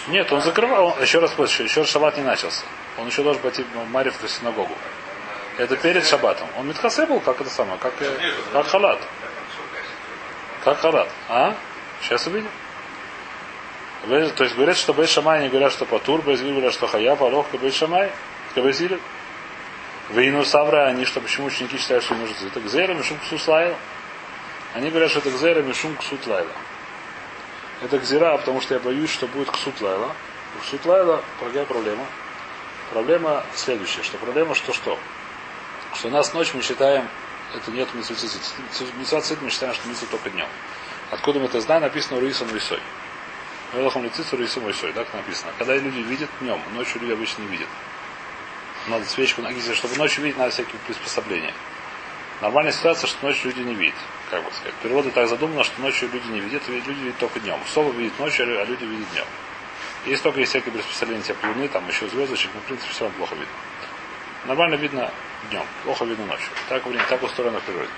Нет, 0.07 0.31
он 0.31 0.41
закрывал. 0.41 0.87
Он, 0.87 1.01
еще 1.01 1.19
раз 1.19 1.31
позже, 1.31 1.63
еще 1.63 1.81
раз 1.81 1.89
шаббат 1.89 2.17
не 2.17 2.23
начался. 2.23 2.65
Он 2.97 3.07
еще 3.07 3.23
должен 3.23 3.41
пойти 3.41 3.63
в 3.63 3.91
Марив 3.91 4.21
в 4.21 4.27
синагогу. 4.27 4.75
Это 5.57 5.77
перед 5.77 6.05
шаббатом. 6.05 6.47
Он 6.57 6.67
Митхасе 6.67 7.05
был, 7.05 7.19
как 7.19 7.39
это 7.39 7.49
самое, 7.49 7.77
как, 7.77 7.93
как 8.51 8.67
халат. 8.67 8.99
Как 10.63 10.79
халат. 10.79 11.09
А? 11.29 11.55
Сейчас 12.01 12.25
увидим. 12.25 12.49
То 14.07 14.43
есть 14.43 14.55
говорят, 14.55 14.77
что 14.77 14.93
Бейт 14.93 15.09
Шамай 15.09 15.43
не 15.43 15.49
говорят, 15.49 15.71
что 15.71 15.85
Патур, 15.85 16.21
Бейзиль 16.21 16.51
говорят, 16.51 16.73
что 16.73 16.87
Хая, 16.87 17.15
Палох, 17.15 17.47
Бейт 17.51 17.73
Шамай, 17.73 18.11
Бейзиль. 18.55 18.99
Вейну 20.09 20.43
Савра, 20.43 20.87
они, 20.87 21.05
что 21.05 21.21
почему 21.21 21.47
ученики 21.47 21.77
считают, 21.77 22.03
что 22.03 22.13
нужно 22.15 22.35
это 22.45 22.59
Гзера, 22.59 22.93
Мишум 22.93 23.17
Ксус 23.19 23.47
Лайла. 23.47 23.75
Они 24.73 24.89
говорят, 24.89 25.09
что 25.09 25.19
это 25.19 25.31
Гзера, 25.31 25.61
Мишум 25.61 25.95
Ксут 25.95 26.27
Лайла. 26.27 26.51
Это 27.81 27.97
Гзера, 27.99 28.37
потому 28.37 28.59
что 28.61 28.73
я 28.73 28.79
боюсь, 28.79 29.09
что 29.09 29.27
будет 29.27 29.49
Ксут 29.51 29.79
Лайла. 29.81 30.13
Ксут 30.61 30.85
Лайла, 30.85 31.23
какая 31.39 31.65
проблема? 31.65 32.05
Проблема 32.91 33.43
следующая, 33.55 34.03
что 34.03 34.17
проблема, 34.17 34.55
что 34.55 34.73
что? 34.73 34.99
Что 35.95 36.09
у 36.09 36.11
нас 36.11 36.33
ночь 36.33 36.53
мы 36.53 36.61
считаем, 36.61 37.07
это 37.55 37.71
нет 37.71 37.87
митцвацит. 37.93 38.31
Митцвацит 38.97 39.41
мы 39.41 39.49
считаем, 39.49 39.73
что 39.73 39.87
митцва 39.87 40.07
только 40.11 40.29
днем. 40.31 40.47
Откуда 41.11 41.39
мы 41.39 41.45
это 41.45 41.61
знаем? 41.61 41.83
Написано 41.83 42.19
Руисом 42.19 42.47
Висой. 42.49 42.79
Велахом 43.73 44.03
лицицу 44.03 44.37
Руисом 44.37 44.67
Висой, 44.67 44.93
так 44.93 45.11
написано. 45.13 45.51
Когда 45.57 45.75
люди 45.75 45.99
видят 45.99 46.29
днем, 46.39 46.59
ночью 46.73 47.01
люди 47.01 47.13
обычно 47.13 47.41
не 47.41 47.47
видят. 47.47 47.67
Надо 48.87 49.05
свечку 49.05 49.41
нагизить, 49.41 49.75
чтобы 49.75 49.95
ночью 49.95 50.23
видеть, 50.23 50.37
надо 50.37 50.51
всякие 50.51 50.75
приспособления. 50.85 51.53
Нормальная 52.41 52.73
ситуация, 52.73 53.07
что 53.07 53.25
ночью 53.25 53.51
люди 53.51 53.61
не 53.61 53.73
видят. 53.73 53.95
Как 54.29 54.43
бы 54.43 54.51
сказать. 54.51 54.73
Природа 54.75 55.09
так 55.11 55.27
задумана, 55.27 55.63
что 55.63 55.81
ночью 55.81 56.09
люди 56.11 56.27
не 56.27 56.39
видят, 56.39 56.67
люди 56.67 56.89
видят 56.89 57.17
только 57.17 57.39
днем. 57.39 57.59
Совы 57.73 57.93
видят 57.93 58.19
ночью, 58.19 58.61
а 58.61 58.65
люди 58.65 58.83
видят 58.83 59.09
днем. 59.11 59.25
Есть 60.05 60.21
только 60.21 60.41
есть 60.41 60.49
всякие 60.51 60.73
приспособления 60.73 61.23
типа 61.23 61.45
луны, 61.45 61.67
там 61.69 61.87
еще 61.87 62.07
звездочек, 62.09 62.51
но 62.53 62.59
в 62.59 62.63
принципе 62.65 62.91
все 62.91 63.05
равно 63.05 63.17
плохо 63.17 63.35
видно. 63.35 63.53
Нормально 64.45 64.75
видно 64.75 65.11
днем, 65.49 65.63
плохо 65.83 66.03
видно 66.03 66.25
ночью. 66.25 66.49
Так, 66.67 66.83
блин, 66.83 67.01
так 67.09 67.23
устроено 67.23 67.59
в 67.59 67.63
природе. 67.63 67.89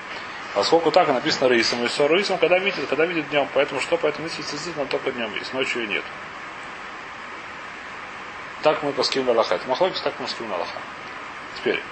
Поскольку 0.56 0.90
так 0.90 1.10
написано 1.10 1.50
рейсом, 1.50 1.84
и 1.84 1.88
все 1.88 2.08
рейсом, 2.08 2.38
когда 2.38 2.58
видит, 2.58 2.88
когда 2.88 3.06
видит 3.06 3.30
днем. 3.30 3.46
Поэтому 3.54 3.82
что? 3.82 3.98
Поэтому 3.98 4.30
цицит, 4.30 4.78
нам 4.78 4.88
только 4.88 5.12
днем 5.12 5.36
есть, 5.36 5.54
ночью 5.54 5.84
и 5.84 5.88
нет. 5.88 6.04
Так 8.64 8.82
мы 8.82 8.94
паским 8.94 9.30
Аллаха. 9.30 9.56
Это 9.56 9.68
махлокис, 9.68 10.00
так 10.00 10.14
мы 10.18 10.28
паским 10.28 10.52
Аллаха. 10.54 10.80
Теперь, 11.58 11.84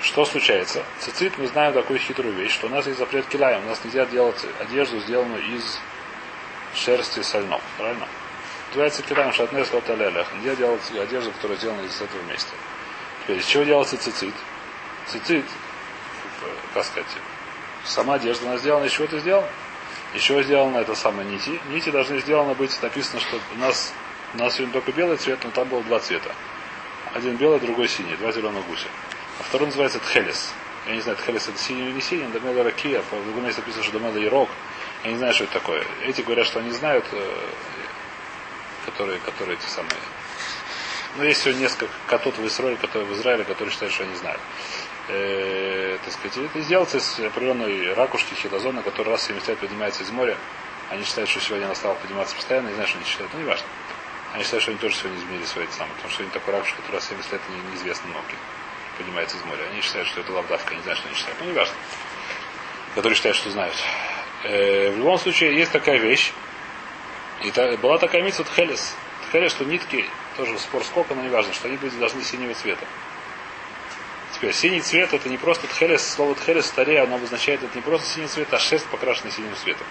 что 0.00 0.24
случается? 0.24 0.82
Цицит 1.00 1.36
мы 1.36 1.48
знаем 1.48 1.74
такую 1.74 1.98
хитрую 1.98 2.32
вещь, 2.32 2.54
что 2.54 2.68
у 2.68 2.70
нас 2.70 2.86
есть 2.86 2.98
запрет 2.98 3.26
килаем. 3.26 3.62
У 3.66 3.68
нас 3.68 3.84
нельзя 3.84 4.06
делать 4.06 4.42
одежду, 4.58 4.98
сделанную 5.00 5.44
из 5.44 5.78
шерсти 6.74 7.20
со 7.20 7.40
льном. 7.40 7.60
Правильно? 7.76 8.08
Называется 8.68 9.02
килаем 9.02 9.34
шатнес 9.34 9.70
лоталелях. 9.70 10.32
Нельзя 10.36 10.56
делать 10.56 10.90
одежду, 10.98 11.30
которая 11.32 11.58
сделана 11.58 11.82
из 11.82 12.00
этого 12.00 12.22
вместе. 12.22 12.52
Теперь, 13.24 13.38
из 13.38 13.44
чего 13.44 13.64
делается 13.64 13.98
цицит? 13.98 14.34
Цицит, 15.08 15.44
как 16.72 16.84
сказать, 16.86 17.06
сама 17.84 18.14
одежда, 18.14 18.48
она 18.48 18.58
сделана 18.58 18.84
из 18.84 18.92
чего-то 18.92 19.18
сделана. 19.18 19.48
Еще 20.14 20.42
сделано 20.42 20.78
это 20.78 20.94
самое 20.94 21.28
нити. 21.28 21.60
Нити 21.70 21.90
должны 21.90 22.18
сделаны 22.20 22.54
быть, 22.54 22.76
написано, 22.82 23.20
что 23.20 23.38
у 23.54 23.58
нас, 23.58 23.92
у 24.34 24.38
нас 24.38 24.54
сегодня 24.54 24.72
только 24.72 24.92
белый 24.92 25.18
цвет, 25.18 25.38
но 25.44 25.50
там 25.50 25.68
было 25.68 25.82
два 25.82 25.98
цвета. 26.00 26.34
Один 27.14 27.36
белый, 27.36 27.60
другой 27.60 27.88
синий, 27.88 28.16
два 28.16 28.32
зеленых 28.32 28.66
гуся. 28.66 28.88
А 29.40 29.42
второй 29.42 29.66
называется 29.66 29.98
Тхелес. 29.98 30.52
Я 30.86 30.94
не 30.94 31.00
знаю, 31.00 31.18
Тхелес 31.18 31.48
это 31.48 31.58
синий 31.58 31.82
или 31.82 31.92
не 31.92 32.00
синий, 32.00 32.26
Домела 32.32 32.64
Ракия, 32.64 33.02
по 33.02 33.16
другому 33.16 33.46
месте 33.46 33.60
написано, 33.60 33.84
что 33.84 33.98
Домела 33.98 34.16
Ярок. 34.16 34.48
Я 35.04 35.12
не 35.12 35.18
знаю, 35.18 35.34
что 35.34 35.44
это 35.44 35.52
такое. 35.54 35.84
Эти 36.04 36.22
говорят, 36.22 36.46
что 36.46 36.60
они 36.60 36.70
знают, 36.70 37.04
э, 37.12 37.36
которые, 38.86 39.18
которые 39.20 39.58
эти 39.58 39.66
самые. 39.66 39.92
Но 41.16 41.24
есть 41.24 41.40
всего 41.40 41.54
несколько 41.58 41.92
котов 42.06 42.38
в 42.38 42.46
Израиле, 42.46 42.76
которые 42.76 43.08
в 43.08 43.12
Израиле, 43.14 43.44
которые 43.44 43.72
считают, 43.72 43.94
что 43.94 44.04
они 44.04 44.14
знают. 44.16 44.40
Э, 45.08 45.98
так 46.04 46.12
сказать, 46.12 46.36
это 46.36 46.60
сделается 46.60 46.98
из 46.98 47.18
определенной 47.20 47.94
ракушки 47.94 48.34
хилозона, 48.34 48.82
который 48.82 49.08
раз 49.10 49.22
в 49.22 49.26
70 49.26 49.48
лет 49.48 49.58
поднимается 49.58 50.02
из 50.02 50.10
моря. 50.10 50.36
Они 50.90 51.02
считают, 51.02 51.30
что 51.30 51.40
сегодня 51.40 51.64
она 51.64 51.74
стала 51.74 51.94
подниматься 51.94 52.36
постоянно, 52.36 52.68
не 52.68 52.74
знаю, 52.74 52.88
что 52.88 52.98
они 52.98 53.06
считают, 53.06 53.32
но 53.32 53.40
не 53.40 53.46
важно. 53.46 53.66
Они 54.34 54.44
считают, 54.44 54.62
что 54.62 54.72
они 54.72 54.80
тоже 54.80 54.96
сегодня 54.96 55.18
изменили 55.18 55.44
свои 55.46 55.66
самые, 55.70 55.94
потому 55.94 56.12
что 56.12 56.22
они 56.22 56.30
такой 56.30 56.54
ракушка, 56.54 56.76
который 56.76 56.96
раз 56.96 57.04
в 57.04 57.08
70 57.08 57.32
лет 57.32 57.40
не, 57.48 57.70
неизвестно 57.72 58.08
много 58.08 58.26
поднимается 58.98 59.36
из 59.38 59.44
моря. 59.44 59.60
Они 59.72 59.80
считают, 59.80 60.08
что 60.08 60.20
это 60.20 60.32
лавдавка, 60.32 60.74
не 60.74 60.82
знаю, 60.82 60.96
что 60.96 61.08
они 61.08 61.16
считают, 61.16 61.40
но 61.40 61.46
не 61.46 61.52
важно. 61.52 61.74
Которые 62.94 63.16
считают, 63.16 63.36
что 63.36 63.50
знают. 63.50 63.74
Э, 64.44 64.90
в 64.90 64.98
любом 64.98 65.18
случае, 65.18 65.56
есть 65.56 65.72
такая 65.72 65.98
вещь, 65.98 66.32
и 67.44 67.50
та, 67.50 67.76
была 67.78 67.98
такая 67.98 68.22
митсва 68.22 68.44
Тхелес. 68.44 68.94
Тхелес, 69.28 69.52
что 69.52 69.64
нитки, 69.64 70.04
тоже 70.36 70.58
спор 70.58 70.84
сколько, 70.84 71.14
но 71.14 71.22
не 71.22 71.28
важно, 71.28 71.54
что 71.54 71.68
они 71.68 71.76
быть 71.78 71.98
должны 71.98 72.22
синего 72.22 72.52
цвета. 72.54 72.84
Теперь, 74.38 74.54
синий 74.54 74.80
цвет 74.80 75.12
это 75.12 75.28
не 75.28 75.36
просто 75.36 75.66
тхелес, 75.66 76.08
слово 76.08 76.36
тхелес 76.36 76.66
в 76.66 76.68
старе, 76.68 77.00
оно 77.00 77.16
обозначает 77.16 77.60
это 77.64 77.74
не 77.74 77.82
просто 77.82 78.06
синий 78.06 78.28
цвет, 78.28 78.46
а 78.54 78.60
шерсть 78.60 78.86
покрашена 78.86 79.32
синим 79.32 79.52
цветом. 79.56 79.86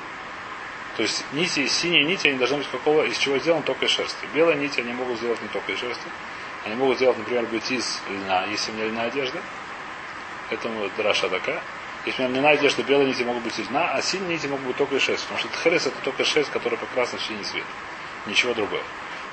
То 0.96 1.04
есть 1.04 1.26
нити, 1.34 1.68
синие 1.68 2.06
нити, 2.06 2.30
они 2.30 2.38
должны 2.38 2.60
быть 2.60 2.70
какого, 2.70 3.04
из 3.04 3.18
чего 3.18 3.38
сделаны 3.40 3.64
только 3.64 3.86
из 3.86 3.92
шерсти. 3.92 4.26
Белые 4.34 4.58
нити 4.58 4.80
они 4.80 4.94
могут 4.94 5.18
сделать 5.18 5.42
не 5.42 5.50
только 5.50 5.74
из 5.74 5.80
шерсти. 5.80 6.08
Они 6.64 6.76
могут 6.76 6.96
сделать, 6.96 7.18
например, 7.18 7.46
быть 7.48 7.70
из 7.70 8.02
льна, 8.08 8.46
если 8.46 8.72
у 8.72 8.76
меня 8.76 8.86
льна 8.86 9.04
одежда. 9.04 9.38
Это 10.50 10.70
драша 10.96 11.28
такая. 11.28 11.62
Если 12.06 12.24
у 12.24 12.30
меня 12.30 12.40
льняная 12.40 12.54
одежда, 12.54 12.84
белые 12.84 13.10
нити 13.10 13.24
могут 13.24 13.44
быть 13.44 13.60
из 13.60 13.70
льна, 13.70 13.92
а 13.92 14.02
синие 14.02 14.30
нити 14.30 14.48
могут 14.48 14.66
быть 14.66 14.78
только 14.78 14.96
из 14.96 15.02
шерсти. 15.02 15.26
Потому 15.26 15.40
что 15.40 15.50
тхелес 15.50 15.88
это 15.88 15.98
только 16.06 16.24
шерсть, 16.24 16.52
которая 16.52 16.80
покрасна 16.80 17.20
в 17.20 17.22
синий 17.22 17.44
цвет. 17.44 17.66
Ничего 18.26 18.54
другого. 18.54 18.82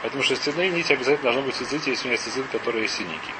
Поэтому 0.02 0.24
шерстяные 0.24 0.70
нити 0.70 0.92
обязательно 0.92 1.30
должны 1.30 1.42
быть 1.42 1.54
цицит, 1.54 1.86
если 1.86 2.02
у 2.02 2.06
меня 2.10 2.14
есть 2.14 2.24
цицит, 2.24 2.46
которые 2.50 2.88
синенькие. 2.88 3.34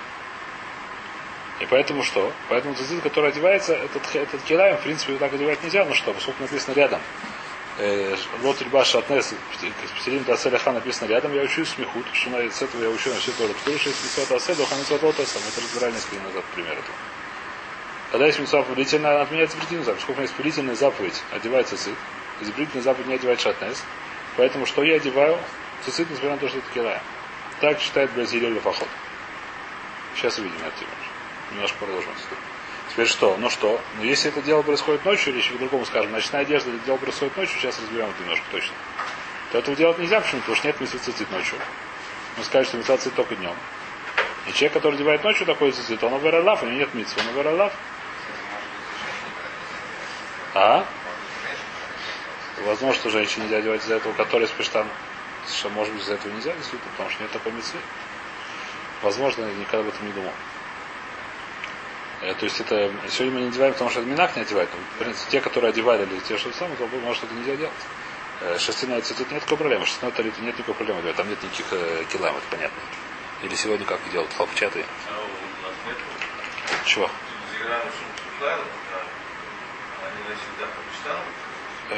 И 1.61 1.67
поэтому 1.67 2.03
что? 2.03 2.33
Поэтому 2.49 2.75
цицит, 2.75 3.03
который 3.03 3.31
одевается, 3.31 3.75
этот, 3.75 4.03
этот 4.15 4.43
килаем, 4.43 4.77
в 4.77 4.81
принципе, 4.81 5.17
так 5.19 5.33
одевать 5.33 5.63
нельзя, 5.63 5.85
но 5.85 5.95
что? 5.95 6.13
Поскольку 6.13 6.43
написано 6.43 6.75
рядом. 6.75 7.01
Вот 8.43 8.61
Рибаш 8.63 8.89
Шатнес, 8.89 9.35
Петерим 9.97 10.25
Тацеляха 10.25 10.73
написано 10.73 11.09
рядом, 11.09 11.35
я 11.35 11.43
учусь 11.43 11.71
смехут, 11.71 12.07
что 12.13 12.31
на, 12.31 12.39
с 12.51 12.63
этого 12.63 12.83
я 12.83 12.89
учу 12.89 13.11
на 13.11 13.17
все 13.17 13.33
тоже. 13.33 13.53
Потому 13.55 13.79
что 13.79 13.89
есть 13.89 14.05
митцва 14.05 14.25
Тасе, 14.37 14.55
Доха 14.55 14.77
митцва 14.77 14.99
Лотесам. 15.03 15.43
Это 15.49 15.61
разбирали 15.61 15.93
несколько 15.93 16.23
назад 16.23 16.45
пример 16.55 16.73
этого. 16.73 16.97
Когда 18.13 18.27
есть 18.27 18.39
митцва 18.39 18.63
повелительная, 18.63 19.11
она 19.11 19.23
отменяет 19.23 19.51
запретительную 19.51 19.85
заповедь. 19.85 20.01
Поскольку 20.01 20.13
у 20.13 20.21
меня 20.21 20.25
есть 20.25 20.37
повелительная 20.37 20.77
заповедь, 20.77 21.23
одевается 21.33 21.77
цит. 21.77 21.97
Запретительная 22.41 22.85
заповедь 22.85 23.09
не 23.09 23.15
одевает 23.15 23.41
шатнес. 23.41 23.83
Поэтому 24.37 24.67
что 24.67 24.85
я 24.85 24.97
одеваю? 24.97 25.39
Цицит, 25.85 26.09
несмотря 26.11 26.33
на 26.33 26.39
то, 26.39 26.49
что 26.49 26.59
это 26.59 26.67
килаем. 26.73 27.03
Так 27.61 27.81
считает 27.81 28.13
Бразилия 28.13 28.55
Фахот. 28.61 28.89
Сейчас 30.15 30.39
увидим 30.39 30.59
это 30.59 30.85
немножко 31.55 31.79
продолжим. 31.79 32.13
Теперь 32.91 33.07
что? 33.07 33.37
Ну 33.39 33.51
что? 33.51 33.81
Ну 33.97 34.05
если 34.05 34.31
это 34.31 34.43
дело 34.43 34.63
происходит 34.63 35.05
ночью, 35.05 35.33
или 35.33 35.41
еще 35.41 35.53
по-другому 35.53 35.85
скажем, 35.87 36.13
ночная 36.13 36.43
одежда, 36.43 36.71
это 36.71 36.79
дело 36.85 36.97
происходит 36.97 37.37
ночью, 37.37 37.59
сейчас 37.59 37.81
разберем 37.81 38.11
это 38.11 38.23
немножко 38.23 38.45
точно. 38.51 38.75
То 39.53 39.59
этого 39.59 39.77
делать 39.77 39.99
нельзя, 39.99 40.21
почему? 40.21 40.41
Потому 40.41 40.57
что 40.57 40.67
нет 40.67 40.81
митцвы 40.81 41.27
ночью. 41.31 41.59
Мы 42.37 42.45
скажем, 42.45 42.69
что 42.69 42.77
митцва 42.79 43.11
только 43.11 43.37
днем. 43.37 43.55
И 44.47 44.53
человек, 44.53 44.75
который 44.75 44.95
одевает 44.95 45.25
ночью 45.25 45.47
такой 45.47 45.73
цицит, 45.73 46.03
он 46.03 46.15
овералав, 46.15 46.63
у 46.63 46.67
него 46.67 46.79
нет 46.79 46.95
митцвы, 46.95 47.23
он 47.23 47.29
овералав. 47.29 47.73
А? 50.55 50.85
Возможно, 52.65 52.95
что 52.95 53.11
женщине 53.11 53.45
нельзя 53.45 53.59
одевать 53.59 53.83
из-за 53.83 53.97
этого, 53.97 54.13
который 54.13 54.47
спештан. 54.47 54.87
Что 55.49 55.69
может 55.71 55.93
быть 55.93 56.03
из-за 56.03 56.15
этого 56.15 56.33
нельзя, 56.33 56.53
действительно, 56.53 56.91
потому 56.93 57.11
что 57.11 57.23
нет 57.23 57.33
такой 57.33 57.53
митцвы. 57.53 57.81
Возможно, 59.03 59.45
я 59.45 59.55
никогда 59.55 59.81
об 59.81 59.89
этом 59.89 60.07
не 60.07 60.13
думал. 60.13 60.33
То 62.21 62.45
есть 62.45 62.61
это 62.61 62.91
сегодня 63.09 63.35
мы 63.35 63.41
не 63.43 63.49
одеваем, 63.49 63.73
потому 63.73 63.91
что 63.91 64.01
Минах 64.01 64.35
не 64.37 64.43
одевает. 64.43 64.71
Но, 64.73 64.79
в 64.97 64.99
принципе, 64.99 65.31
те, 65.31 65.41
которые 65.41 65.71
одевали 65.71 66.05
или 66.05 66.21
те, 66.21 66.39
что 66.39 66.53
самое, 66.53 66.77
то 66.77 66.87
может 66.87 67.25
это 67.25 67.35
нельзя 67.35 67.57
делать. 67.57 67.75
Шерстяной 68.59 69.01
цвет 69.01 69.21
нет 69.21 69.33
никакой 69.33 69.59
проблемы. 69.59 69.87
Шерстяной 69.87 70.13
талит 70.13 70.39
нет 70.41 70.57
никакой 70.59 70.75
проблемы. 70.75 71.13
Там 71.13 71.29
нет 71.29 71.43
никаких 71.43 71.67
э, 71.73 72.05
килам, 72.13 72.37
это 72.37 72.47
понятно. 72.51 72.81
Или 73.43 73.55
сегодня 73.55 73.87
как 73.87 74.01
делают? 74.11 74.33
Хлопчатые. 74.35 74.85
Чего? 76.85 77.11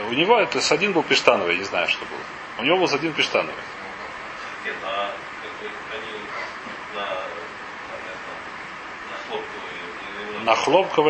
У 0.09 0.13
него 0.13 0.39
это 0.39 0.61
с 0.61 0.73
один 0.73 0.93
был 0.93 1.03
пештановый, 1.03 1.57
не 1.57 1.65
знаю, 1.65 1.89
что 1.89 2.05
было. 2.05 2.21
У 2.59 2.65
него 2.65 2.79
был 2.79 2.89
с 2.89 2.95
один 2.95 3.13
пештановый. 3.13 3.55
Нет, 4.65 4.75
а 4.85 5.13
они 5.93 6.21
на, 6.95 7.01
на 7.01 7.17
хлопковые 7.89 8.67
на 9.11 9.17
хлопковый 9.29 9.66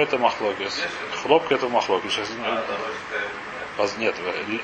это 0.00 0.18
махлокис. 0.18 0.80
Хлопка 1.22 1.54
это 1.54 1.68
махлокис. 1.68 2.12
Сейчас, 2.12 2.28
нет, 3.98 4.14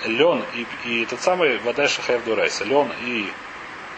лен 0.06 0.42
и, 0.54 0.66
и 0.84 1.06
тот 1.06 1.20
самый 1.20 1.58
вода 1.58 1.86
шахаев 1.86 2.24
дурайса. 2.24 2.64
Лен 2.64 2.90
и 3.02 3.30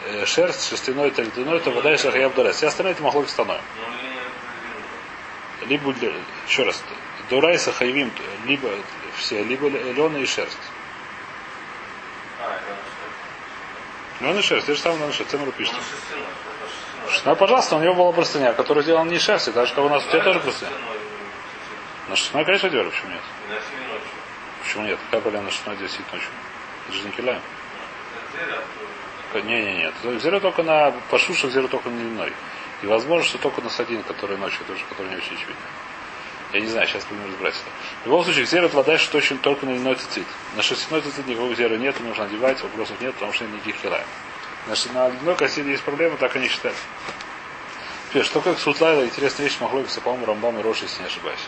э, 0.07 0.27
шерсть, 0.27 0.69
шерстяной 0.69 1.09
это 1.09 1.23
льняной, 1.23 1.59
это 1.59 1.71
вода 1.71 1.97
шахаев 1.97 2.35
дурайса. 2.35 2.59
Все 2.59 2.67
остальные 2.69 2.93
это 2.93 3.03
махлокис 3.03 3.31
становим. 3.31 3.63
Либо, 5.67 5.95
еще 6.47 6.65
раз, 6.65 6.83
дурайса 7.31 7.73
хайвим, 7.73 8.11
либо 8.47 8.69
все, 9.17 9.43
либо 9.45 9.69
лен 9.69 10.17
и 10.17 10.27
шерсть. 10.27 10.59
Лен 14.21 14.39
и 14.39 14.43
шерсть, 14.43 14.67
те 14.67 14.75
же 14.75 14.89
лен 14.89 15.09
и 15.09 15.13
шерсть, 15.13 15.31
Цемру 15.31 15.53
пишет. 15.53 15.75
Ну, 17.25 17.37
пожалуйста, 17.37 17.77
у 17.77 17.81
него 17.81 17.95
была 17.95 18.13
простыня, 18.13 18.53
которая 18.53 18.83
сделана 18.83 19.11
не 19.11 19.19
шерсти, 19.19 19.51
так 19.51 19.69
что 19.69 19.85
у 19.85 19.89
нас 19.89 20.05
у 20.05 20.09
тебя 20.09 20.23
тоже 20.23 20.41
простыня. 20.41 20.73
На 22.09 22.17
шестной, 22.17 22.45
конечно, 22.45 22.69
делали, 22.69 22.91
почему 22.91 23.11
нет? 23.11 23.23
Почему 24.63 24.85
нет? 24.85 24.99
Какая 25.07 25.21
проблема 25.21 25.45
на 25.47 25.51
шестной 25.51 25.77
здесь 25.77 25.93
сидит 25.93 26.13
ночью? 26.13 26.29
Это 26.89 26.97
же 26.97 27.05
не 27.05 27.11
киляем. 27.11 27.41
Не, 29.35 29.63
не, 29.63 29.77
нет. 29.79 29.95
Зеро 30.23 30.39
только 30.41 30.63
на 30.63 30.93
пашушах, 31.11 31.51
зеро 31.51 31.67
только 31.67 31.89
на 31.89 31.99
льняной. 31.99 32.33
И 32.83 32.87
возможно, 32.87 33.25
что 33.27 33.39
только 33.39 33.61
на 33.63 33.71
садин, 33.71 34.03
который 34.03 34.37
ночью, 34.37 34.65
тоже, 34.67 34.81
который 34.89 35.09
не 35.09 35.17
очень 35.17 35.35
очевидно. 35.35 35.57
Я 36.53 36.61
не 36.61 36.69
знаю, 36.69 36.87
сейчас 36.87 37.05
будем 37.07 37.27
разбираться. 37.27 37.63
В 38.05 38.07
любом 38.07 38.23
случае, 38.25 38.45
зеро 38.45 38.69
вода 38.69 38.97
точно 39.11 39.39
только 39.39 39.67
на 39.67 39.71
льняной 39.71 39.97
цицит. 39.97 40.27
На 40.57 40.63
шерстяной 40.63 41.03
цицит 41.03 41.27
никакого 41.27 41.55
зера 41.55 41.77
нет, 41.77 41.99
нужно 42.01 42.25
одевать, 42.25 42.63
вопросов 42.63 43.01
нет, 43.01 43.13
потому 43.15 43.33
что 43.33 43.45
нет 43.45 43.55
никаких 43.55 43.81
килаем. 43.81 44.07
Значит, 44.67 44.95
на 44.95 45.07
одной 45.07 45.37
косе 45.37 45.63
есть 45.63 45.83
проблема, 45.83 46.17
так 46.17 46.35
они 46.37 46.49
считают. 46.49 46.77
Теперь, 48.09 48.25
что 48.25 48.41
как 48.41 48.59
Сутлайла, 48.59 49.05
интересная 49.05 49.47
вещь, 49.47 49.59
Махлогиса, 49.61 50.01
по-моему, 50.01 50.27
Рамбам 50.27 50.59
и 50.59 50.63
Рош, 50.63 50.81
если 50.83 51.03
не 51.03 51.09
ошибаюсь. 51.09 51.41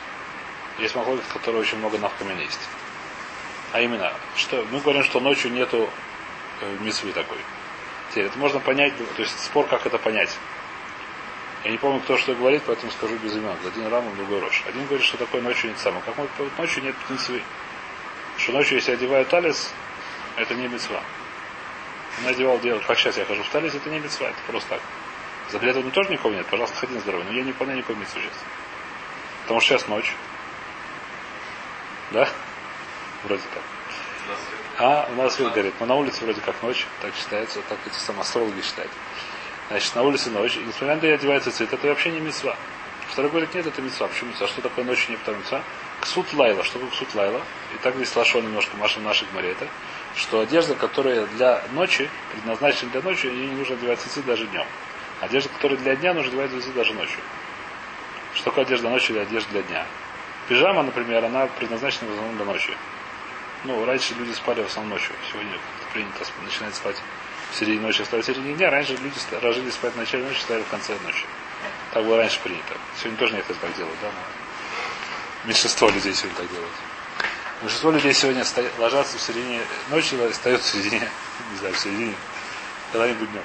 Есть 0.78 0.94
Махлогис, 0.94 1.24
в 1.24 1.32
которой 1.32 1.60
очень 1.62 1.78
много 1.78 1.96
навкамен 1.96 2.38
есть. 2.38 2.60
А 3.72 3.80
именно, 3.80 4.12
что 4.36 4.66
мы 4.70 4.80
говорим, 4.80 5.02
что 5.02 5.20
ночью 5.20 5.50
нету 5.50 5.88
э, 6.60 6.76
мисвы 6.80 7.12
такой. 7.12 7.38
Теперь 8.10 8.26
это 8.26 8.38
можно 8.38 8.60
понять, 8.60 8.92
то 8.96 9.22
есть 9.22 9.38
спор, 9.42 9.66
как 9.66 9.86
это 9.86 9.98
понять. 9.98 10.36
Я 11.64 11.70
не 11.70 11.78
помню, 11.78 12.00
кто 12.00 12.18
что 12.18 12.34
говорит, 12.34 12.62
поэтому 12.66 12.92
скажу 12.92 13.16
без 13.16 13.34
имен. 13.34 13.56
Один 13.66 13.88
Рамом, 13.88 14.14
другой 14.16 14.40
Рош. 14.40 14.62
Один 14.66 14.84
говорит, 14.86 15.04
что 15.04 15.16
такое 15.16 15.40
ночью 15.40 15.70
нет 15.70 15.78
самого. 15.78 16.02
Как 16.02 16.16
может 16.18 16.58
ночью 16.58 16.82
нет 16.82 16.94
мисвы? 17.08 17.42
Что 18.36 18.52
ночью, 18.52 18.76
если 18.76 18.92
одевают 18.92 19.28
талис, 19.28 19.72
это 20.36 20.54
не 20.54 20.68
мисва 20.68 21.00
надевал 22.24 22.58
делать, 22.60 22.84
как 22.86 22.98
сейчас 22.98 23.16
я 23.16 23.24
хожу 23.24 23.42
в 23.42 23.48
талис, 23.48 23.74
это 23.74 23.90
не 23.90 23.98
мецва, 23.98 24.28
это 24.28 24.38
просто 24.46 24.70
так. 24.70 24.80
Запрета 25.50 25.80
ну, 25.80 25.90
тоже 25.90 26.10
никого 26.10 26.34
нет, 26.34 26.46
пожалуйста, 26.46 26.76
ходи 26.76 26.94
на 26.94 27.00
здоровье. 27.00 27.26
Но 27.28 27.36
я 27.36 27.44
не 27.44 27.52
выполняю 27.52 27.78
никакой 27.78 27.96
митцву 27.96 28.20
сейчас. 28.20 28.32
Потому 29.42 29.60
что 29.60 29.74
сейчас 29.74 29.88
ночь. 29.88 30.12
Да? 32.10 32.28
Вроде 33.24 33.42
так. 33.54 33.62
А, 34.78 35.08
у 35.10 35.14
нас 35.14 35.34
свет 35.34 35.52
горит. 35.52 35.74
Но 35.80 35.86
на 35.86 35.94
улице 35.94 36.24
вроде 36.24 36.40
как 36.40 36.60
ночь, 36.62 36.86
так 37.00 37.14
считается, 37.14 37.60
так 37.68 37.78
эти 37.86 37.94
самые 37.94 38.22
астрологи 38.22 38.60
считают. 38.60 38.90
Значит, 39.68 39.94
на 39.94 40.02
улице 40.02 40.30
ночь. 40.30 40.56
И 40.56 40.60
несмотря 40.60 40.96
на 40.96 41.00
то, 41.00 41.14
одевается 41.14 41.52
цвет, 41.52 41.72
это 41.72 41.86
вообще 41.86 42.10
не 42.10 42.20
мецва. 42.20 42.56
Второй 43.08 43.30
говорит, 43.30 43.54
нет, 43.54 43.66
это 43.66 43.80
мецва. 43.80 44.08
Почему 44.08 44.30
мецва? 44.30 44.48
Что 44.48 44.62
такое 44.62 44.84
ночью 44.84 45.10
не 45.10 45.16
вторая 45.16 45.40
мецва? 45.40 45.62
Ксут 46.00 46.32
лайла. 46.34 46.64
Что 46.64 46.74
такое 46.74 46.90
ксут 46.90 47.14
лайла? 47.14 47.40
И 47.74 47.78
так 47.78 47.94
здесь 47.94 48.14
лошо 48.16 48.40
немножко 48.40 48.76
Маша 48.76 48.98
нашей 49.00 49.28
гмаре 49.28 49.52
это, 49.52 49.68
что 50.16 50.40
одежда, 50.40 50.74
которая 50.74 51.26
для 51.26 51.62
ночи, 51.72 52.10
предназначена 52.32 52.90
для 52.90 53.02
ночи, 53.02 53.26
ей 53.26 53.48
не 53.48 53.56
нужно 53.56 53.76
одевать 53.76 54.00
цицит 54.00 54.24
даже 54.24 54.46
днем. 54.46 54.66
Одежда, 55.20 55.50
которая 55.50 55.78
для 55.78 55.94
дня, 55.96 56.14
нужно 56.14 56.30
одевать 56.30 56.50
цицит 56.50 56.74
даже 56.74 56.94
ночью. 56.94 57.18
Что 58.34 58.44
такое 58.46 58.64
одежда 58.64 58.88
ночи 58.88 59.12
или 59.12 59.18
одежда 59.18 59.50
для 59.50 59.62
дня? 59.62 59.86
Пижама, 60.48 60.82
например, 60.82 61.24
она 61.24 61.46
предназначена 61.46 62.08
в 62.08 62.12
основном 62.12 62.36
для 62.36 62.46
ночи. 62.46 62.76
Ну, 63.64 63.84
раньше 63.84 64.14
люди 64.14 64.32
спали 64.32 64.62
в 64.62 64.66
основном 64.66 64.94
ночью. 64.94 65.14
Сегодня 65.30 65.58
принято 65.92 66.24
начинать 66.44 66.74
спать 66.74 66.96
в 67.50 67.56
середине 67.56 67.80
ночи, 67.80 68.02
вставать 68.02 68.24
в 68.24 68.28
середине 68.28 68.54
дня. 68.54 68.70
Раньше 68.70 68.92
люди 68.92 69.18
ложились 69.42 69.74
спать 69.74 69.94
в 69.94 69.96
начале 69.96 70.24
ночи, 70.24 70.40
ставили 70.40 70.62
в 70.62 70.68
конце 70.68 70.96
ночи. 71.04 71.24
Так 71.92 72.04
было 72.04 72.16
раньше 72.18 72.40
принято. 72.40 72.74
Сегодня 72.96 73.18
тоже 73.18 73.34
некоторые 73.34 73.60
так 73.60 73.76
делают, 73.76 73.98
да? 74.00 74.08
Но 74.08 75.48
меньшинство 75.48 75.88
людей 75.88 76.14
сегодня 76.14 76.36
так 76.38 76.50
делают. 76.50 76.72
Большинство 77.62 77.90
людей 77.90 78.12
сегодня 78.12 78.44
стоят, 78.44 78.78
ложатся 78.78 79.16
в 79.16 79.20
середине 79.20 79.62
ночи, 79.88 80.16
встают 80.30 80.60
в 80.60 80.66
середине, 80.66 81.08
не 81.52 81.58
знаю, 81.58 81.74
в 81.74 81.78
середине, 81.78 82.14
когда-нибудь 82.92 83.30
днем. 83.30 83.42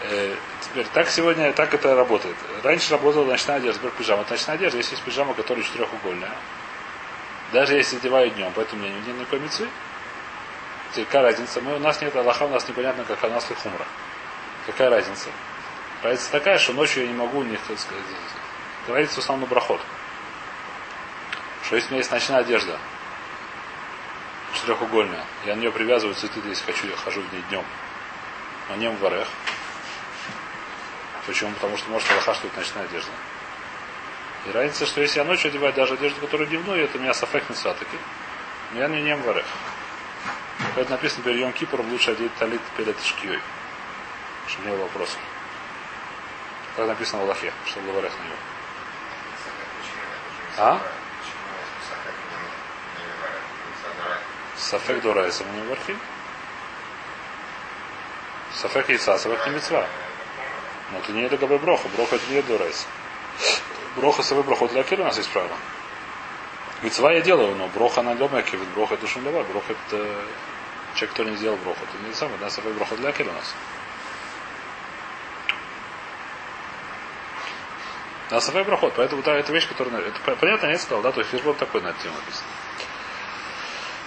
Э, 0.00 0.34
теперь, 0.62 0.86
так 0.92 1.10
сегодня, 1.10 1.52
так 1.52 1.74
это 1.74 1.94
работает. 1.94 2.36
Раньше 2.62 2.92
работала 2.92 3.24
ночная 3.26 3.56
одежда, 3.56 3.80
теперь 3.80 3.90
пижама. 3.92 4.22
Это 4.22 4.32
ночная 4.32 4.56
одежда, 4.56 4.78
если 4.78 4.92
есть 4.92 5.04
пижама, 5.04 5.34
которая 5.34 5.62
четырехугольная. 5.64 6.32
Даже 7.52 7.74
если 7.74 7.96
одеваю 7.96 8.30
днем, 8.30 8.50
поэтому 8.54 8.82
у 8.82 8.86
меня 8.86 8.98
нет 9.06 9.16
никакой 9.18 9.40
мецвы. 9.40 9.68
Какая 10.94 11.22
разница? 11.22 11.60
Мы, 11.60 11.76
у 11.76 11.78
нас 11.78 12.00
нет 12.00 12.16
Аллаха, 12.16 12.44
у 12.44 12.48
нас 12.48 12.66
непонятно, 12.68 13.04
как 13.04 13.22
у 13.22 13.28
нас 13.28 13.44
хумра. 13.62 13.84
Какая 14.66 14.88
разница? 14.88 15.28
Разница 16.02 16.30
такая, 16.30 16.58
что 16.58 16.72
ночью 16.72 17.02
я 17.02 17.08
не 17.08 17.14
могу 17.14 17.38
у 17.38 17.42
них, 17.42 17.60
так 17.68 17.78
сказать, 17.78 18.04
говорится 18.86 19.16
в 19.16 19.18
основном 19.18 19.48
брахот. 19.48 19.80
Что 21.64 21.76
если 21.76 21.88
у 21.88 21.90
меня 21.92 21.98
есть 21.98 22.10
ночная 22.10 22.40
одежда, 22.40 22.78
четырехугольная, 24.64 25.24
я 25.44 25.56
на 25.56 25.60
нее 25.60 25.70
привязываю 25.70 26.14
цветы, 26.14 26.40
если 26.46 26.64
хочу, 26.64 26.86
я 26.88 26.96
хожу 26.96 27.20
в 27.20 27.32
ней 27.32 27.42
днем. 27.50 27.64
На 28.70 28.76
нем 28.76 28.96
в 28.96 29.04
орех. 29.04 29.28
Почему? 31.26 31.52
Потому 31.52 31.76
что 31.76 31.90
может 31.90 32.10
Аллаха, 32.10 32.34
что 32.34 32.46
это 32.46 32.58
ночная 32.58 32.84
одежда. 32.84 33.10
И 34.46 34.52
разница, 34.52 34.86
что 34.86 35.00
если 35.02 35.18
я 35.18 35.24
ночью 35.24 35.48
одеваю 35.48 35.72
даже 35.74 35.94
одежду, 35.94 36.20
которая 36.20 36.46
дневную, 36.48 36.84
это 36.84 36.98
у 36.98 37.00
меня 37.00 37.12
сафек 37.12 37.44
таки, 37.46 37.98
но 38.72 38.80
я 38.80 38.88
на 38.88 39.00
нем 39.00 39.20
в 39.22 39.28
орех. 39.28 39.46
Поэтому 40.74 40.96
написано, 40.96 41.24
перед 41.24 41.40
Йом 41.40 41.52
Кипором 41.52 41.90
лучше 41.90 42.12
одеть 42.12 42.34
талит 42.36 42.60
перед 42.76 42.98
шкией. 43.02 43.40
Чтобы 44.48 44.68
не 44.68 44.76
было 44.76 44.84
вопросов. 44.84 45.18
Как 46.76 46.86
написано 46.86 47.20
в 47.20 47.24
Аллахе, 47.24 47.52
чтобы 47.66 47.92
говорят 47.92 48.12
на 48.18 48.24
него. 48.24 48.36
А? 50.56 50.80
Сафек 54.56 55.02
дурайса 55.02 55.44
мы 55.44 55.60
не 55.60 55.68
вархим. 55.68 55.98
Сафек 58.54 58.88
яйца, 58.88 59.18
сафек 59.18 59.46
не 59.46 59.52
мецва. 59.54 59.86
Но 60.92 60.98
это 60.98 61.12
не 61.12 61.22
это 61.22 61.36
габе 61.36 61.58
броха. 61.58 61.88
Броха 61.88 62.16
это 62.16 62.32
не 62.32 62.42
дурайса. 62.42 62.86
Броха 63.96 64.22
саве 64.22 64.42
брохот 64.42 64.72
для 64.72 64.82
у 64.82 65.04
нас 65.04 65.16
есть 65.16 65.30
правило. 65.30 65.56
Мецва 66.82 67.12
я 67.12 67.20
делаю, 67.20 67.54
но 67.56 67.68
броха 67.68 68.02
на 68.02 68.12
ломаке, 68.12 68.56
броха 68.74 68.94
это 68.94 69.06
шум 69.06 69.24
давай. 69.24 69.42
Броха 69.44 69.72
это 69.72 70.24
человек, 70.94 71.14
кто 71.14 71.24
не 71.24 71.36
сделал 71.36 71.56
броху. 71.58 71.78
Это 71.82 72.06
не 72.06 72.14
самое, 72.14 72.38
да, 72.38 72.50
сафек 72.50 72.72
броха 72.74 72.96
для 72.96 73.10
у 73.10 73.32
нас. 73.32 73.54
На 78.30 78.40
Сафай 78.40 78.64
проход. 78.64 78.94
Поэтому 78.96 79.22
да, 79.22 79.36
это 79.36 79.52
вещь, 79.52 79.68
которая... 79.68 80.00
Это, 80.00 80.36
понятно, 80.36 80.66
я 80.66 80.78
сказал, 80.78 81.02
да, 81.02 81.12
то 81.12 81.20
есть 81.20 81.44
вот 81.44 81.58
такой 81.58 81.82
на 81.82 81.92
тему 81.92 82.14
написано. 82.16 82.48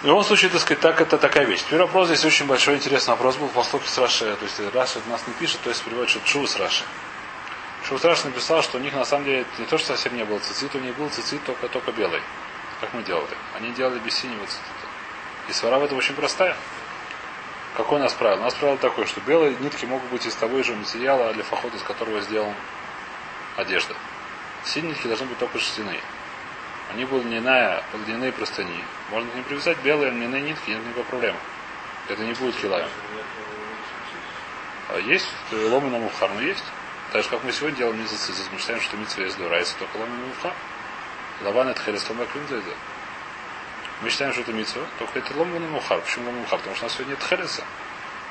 В 0.02 0.06
любом 0.06 0.24
случае, 0.24 0.52
так 0.52 0.62
сказать, 0.62 0.80
так 0.80 1.02
это 1.02 1.18
такая 1.18 1.46
вещь. 1.46 1.62
Теперь 1.62 1.80
вопрос 1.80 2.08
здесь 2.08 2.24
очень 2.24 2.46
большой 2.46 2.76
интересный 2.76 3.12
вопрос 3.12 3.36
был 3.38 3.48
по 3.48 3.64
с 3.64 3.98
Раши. 3.98 4.36
То 4.36 4.46
есть 4.46 4.60
Раши 4.76 5.02
нас 5.10 5.26
не 5.26 5.34
пишет, 5.34 5.60
то 5.62 5.70
есть 5.70 5.84
переводит, 5.84 6.12
что 6.12 6.20
Чу 6.20 6.46
с 6.46 6.56
Раши. 6.58 6.84
Чу 7.84 7.98
с 7.98 8.06
Раши 8.06 8.28
написал, 8.28 8.62
что 8.62 8.78
у 8.78 8.80
них 8.80 8.94
на 8.94 9.06
самом 9.06 9.26
деле 9.26 9.46
не 9.58 9.66
то, 9.66 9.80
что 9.80 9.88
совсем 9.88 10.16
не 10.16 10.24
было 10.24 10.38
цицит, 10.38 10.76
у 10.76 10.80
них 10.80 10.96
был 10.98 11.10
цицит 11.10 11.44
только, 11.46 11.68
только 11.68 11.92
белый. 11.92 12.22
Как 12.80 12.94
мы 12.94 13.02
делали. 13.02 13.36
Они 13.56 13.72
делали 13.72 13.98
без 13.98 14.14
синего 14.14 14.46
цицита. 14.46 14.62
И 15.50 15.54
свара 15.54 15.80
в 15.80 15.84
этом 15.84 15.98
очень 15.98 16.14
простая. 16.14 16.56
Какое 17.76 18.00
у 18.00 18.04
нас 18.04 18.14
правило? 18.14 18.42
У 18.42 18.44
нас 18.44 18.54
правило 18.54 18.78
такое, 18.78 19.08
что 19.08 19.20
белые 19.22 19.56
нитки 19.60 19.86
могут 19.86 20.10
быть 20.12 20.28
из 20.28 20.36
того 20.36 20.62
же 20.62 20.76
материала, 20.76 21.34
для 21.34 21.44
фахода, 21.44 21.76
из 21.76 21.82
которого 21.82 22.22
сделан 22.22 22.54
одежда. 23.56 23.96
Синенькие 24.64 25.08
должны 25.08 25.26
быть 25.26 25.40
только 25.40 25.58
шерстяные. 25.58 26.02
Они 26.92 27.06
были 27.06 27.24
льняная, 27.24 27.84
льняные 28.06 28.32
простыни. 28.32 28.84
Можно 29.12 29.30
к 29.32 29.36
ним 29.36 29.44
привязать 29.44 29.78
белые 29.80 30.12
льняные 30.12 30.42
нитки, 30.42 30.70
нет 30.70 30.84
никакой 30.84 31.04
проблемы. 31.06 31.40
Это 32.08 32.22
не 32.24 32.34
будет 32.34 32.56
килая. 32.56 32.88
А 34.90 35.00
есть 35.00 35.28
ломы 35.52 35.90
на 35.90 35.98
мухар, 35.98 36.30
но 36.34 36.42
есть. 36.42 36.64
Так 37.12 37.24
же, 37.24 37.30
как 37.30 37.44
мы 37.44 37.52
сегодня 37.52 37.78
делаем 37.78 38.02
мизацис, 38.02 38.50
мы 38.52 38.60
считаем, 38.60 38.82
что 38.82 38.96
митцва 38.96 39.24
есть 39.24 39.38
дурайса, 39.38 39.76
только 39.80 39.98
ломы 39.98 40.16
на 40.16 40.26
мухар. 40.28 40.54
Лаван 41.42 41.68
это 41.68 41.82
херес 41.82 42.10
лома 42.10 42.26
Мы 44.02 44.10
считаем, 44.10 44.32
что 44.32 44.42
это 44.42 44.54
митцва, 44.54 44.84
только 44.98 45.20
это 45.20 45.38
лома 45.38 45.60
на 45.60 45.68
мухар. 45.68 46.00
Почему 46.00 46.28
лома 46.28 46.40
мухар? 46.40 46.60
Потому 46.60 46.76
что 46.76 46.86
у 46.86 46.88
нас 46.88 46.96
сегодня 46.96 47.12
нет 47.12 47.24
хереса. 47.24 47.64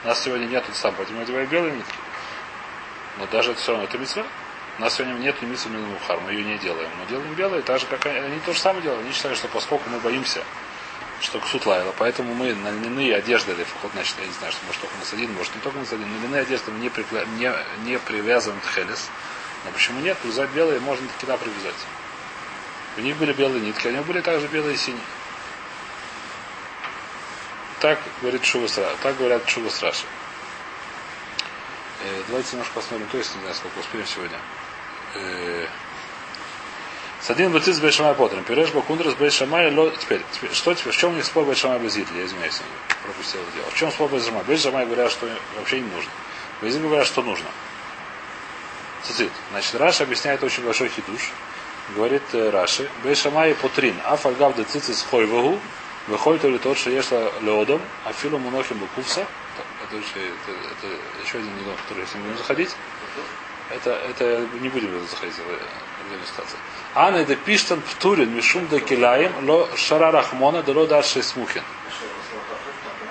У 0.02 0.06
нас 0.08 0.22
сегодня 0.22 0.46
нет 0.46 0.64
тут 0.64 0.76
сам, 0.76 0.94
поэтому 0.96 1.18
мы 1.18 1.24
одеваем 1.24 1.48
белые 1.48 1.74
нитки. 1.74 1.94
Но 3.18 3.26
даже 3.26 3.52
это 3.52 3.60
все 3.60 3.72
равно 3.72 3.84
это 3.84 3.98
митцва. 3.98 4.24
У 4.78 4.82
нас 4.82 4.94
сегодня 4.94 5.14
нет 5.14 5.40
мимиса 5.40 5.70
мухар, 5.70 6.20
мы 6.20 6.32
ее 6.32 6.44
не 6.44 6.58
делаем. 6.58 6.90
Мы 7.00 7.06
делаем 7.06 7.32
белые, 7.34 7.62
так 7.62 7.80
же, 7.80 7.86
как 7.86 8.04
они, 8.04 8.18
они 8.18 8.40
то 8.40 8.52
же 8.52 8.58
самое 8.58 8.82
делают. 8.82 9.02
Они 9.02 9.12
считают, 9.12 9.38
что 9.38 9.48
поскольку 9.48 9.88
мы 9.88 9.98
боимся, 10.00 10.42
что 11.22 11.40
ксут 11.40 11.64
лайла, 11.64 11.94
поэтому 11.96 12.34
мы 12.34 12.54
на 12.54 12.70
льняные 12.70 13.16
одежды, 13.16 13.52
или 13.52 13.64
вход, 13.64 13.90
значит, 13.94 14.16
я 14.20 14.26
не 14.26 14.32
знаю, 14.34 14.52
что 14.52 14.66
может 14.66 14.82
только 14.82 14.94
на 14.96 15.16
один, 15.16 15.32
может 15.32 15.54
не 15.54 15.60
только 15.62 15.78
на 15.78 15.84
один, 15.84 16.00
на 16.00 16.04
льняные 16.04 16.42
одежды 16.42 16.70
мы 16.72 16.78
не, 16.80 16.90
припля... 16.90 17.24
не, 17.38 17.50
не 17.84 17.98
привязываем 17.98 18.60
к 18.60 18.66
хелес. 18.66 19.08
Но 19.64 19.70
почему 19.70 20.00
нет? 20.00 20.18
Привязать 20.18 20.50
белые 20.50 20.78
можно 20.80 21.08
туда 21.20 21.38
привязать. 21.38 21.86
У 22.98 23.00
них 23.00 23.16
были 23.16 23.32
белые 23.32 23.62
нитки, 23.62 23.88
у 23.88 23.92
них 23.92 24.04
были 24.04 24.20
также 24.20 24.46
белые 24.48 24.74
и 24.74 24.76
синие. 24.76 25.00
Так 27.80 27.98
говорит 28.20 28.44
Шувас 28.44 28.78
так 29.02 29.16
говорят 29.16 29.48
Шувас 29.48 29.82
Раши. 29.82 30.04
Э, 32.04 32.22
давайте 32.28 32.52
немножко 32.52 32.74
посмотрим, 32.74 33.06
то 33.08 33.18
есть 33.18 33.34
не 33.34 33.40
знаю, 33.40 33.54
сколько 33.54 33.78
успеем 33.78 34.06
сегодня. 34.06 34.38
Э, 35.16 35.66
с 37.22 37.30
один 37.30 37.50
бациц 37.50 37.78
Бейшамай 37.78 38.14
Потрем. 38.14 38.44
Пиреш 38.44 38.70
Бакундрас 38.70 39.14
Бейшамай 39.14 39.74
ло... 39.74 39.90
Теперь, 39.90 40.20
что 40.52 40.74
в 40.74 40.96
чем 40.96 41.12
у 41.12 41.14
них 41.14 41.24
спор 41.24 41.44
Бейшамай 41.44 41.78
Безидли? 41.78 42.18
Я 42.18 42.26
извиняюсь, 42.26 42.60
пропустил 43.02 43.40
дело. 43.54 43.68
В 43.70 43.74
чем 43.74 43.90
спор 43.90 44.08
Бейшамай? 44.10 44.44
Бейшамай 44.44 44.86
говорят, 44.86 45.10
что 45.10 45.28
вообще 45.58 45.80
не 45.80 45.90
нужно. 45.90 46.10
Безидли 46.62 46.86
говорят, 46.86 47.06
что 47.06 47.22
нужно. 47.22 47.46
Цицит. 49.02 49.32
Значит, 49.50 49.74
Раша 49.74 50.04
объясняет 50.04 50.42
очень 50.44 50.64
большой 50.64 50.88
хидуш. 50.88 51.32
Говорит 51.94 52.22
э, 52.32 52.50
Раши, 52.50 52.88
Бейшамай 53.02 53.54
Потрин, 53.54 53.96
Афальгав 54.04 54.56
де 54.56 54.64
цицис 54.64 55.02
хойвагу, 55.02 55.58
выходит 56.08 56.44
ли 56.44 56.58
тот, 56.58 56.76
что 56.76 56.90
ешла 56.90 57.30
леодом, 57.42 57.80
а 58.04 58.12
филу 58.12 58.38
мунохим 58.38 58.78
букувса, 58.78 59.24
это, 59.84 59.96
это, 59.96 60.50
это 60.50 60.94
еще 61.24 61.38
один 61.38 61.54
недон, 61.56 61.76
который, 61.76 62.00
если 62.00 62.18
будем 62.18 62.36
заходить, 62.38 62.70
это, 63.70 63.90
это 63.90 64.46
не 64.60 64.68
будем 64.68 65.06
заходить 65.08 65.34
в 65.34 66.14
иллюстрации. 66.14 66.58
Анна 66.94 67.24
де 67.24 67.36
пиштан 67.36 67.80
птурин 67.80 68.34
мишум 68.34 68.66
де 68.68 68.80
килаем 68.80 69.32
ло 69.48 69.68
шара 69.76 70.10
рахмона 70.10 70.62
да 70.62 70.72
ло 70.72 70.86
дальше 70.86 71.22
смухин. 71.22 71.62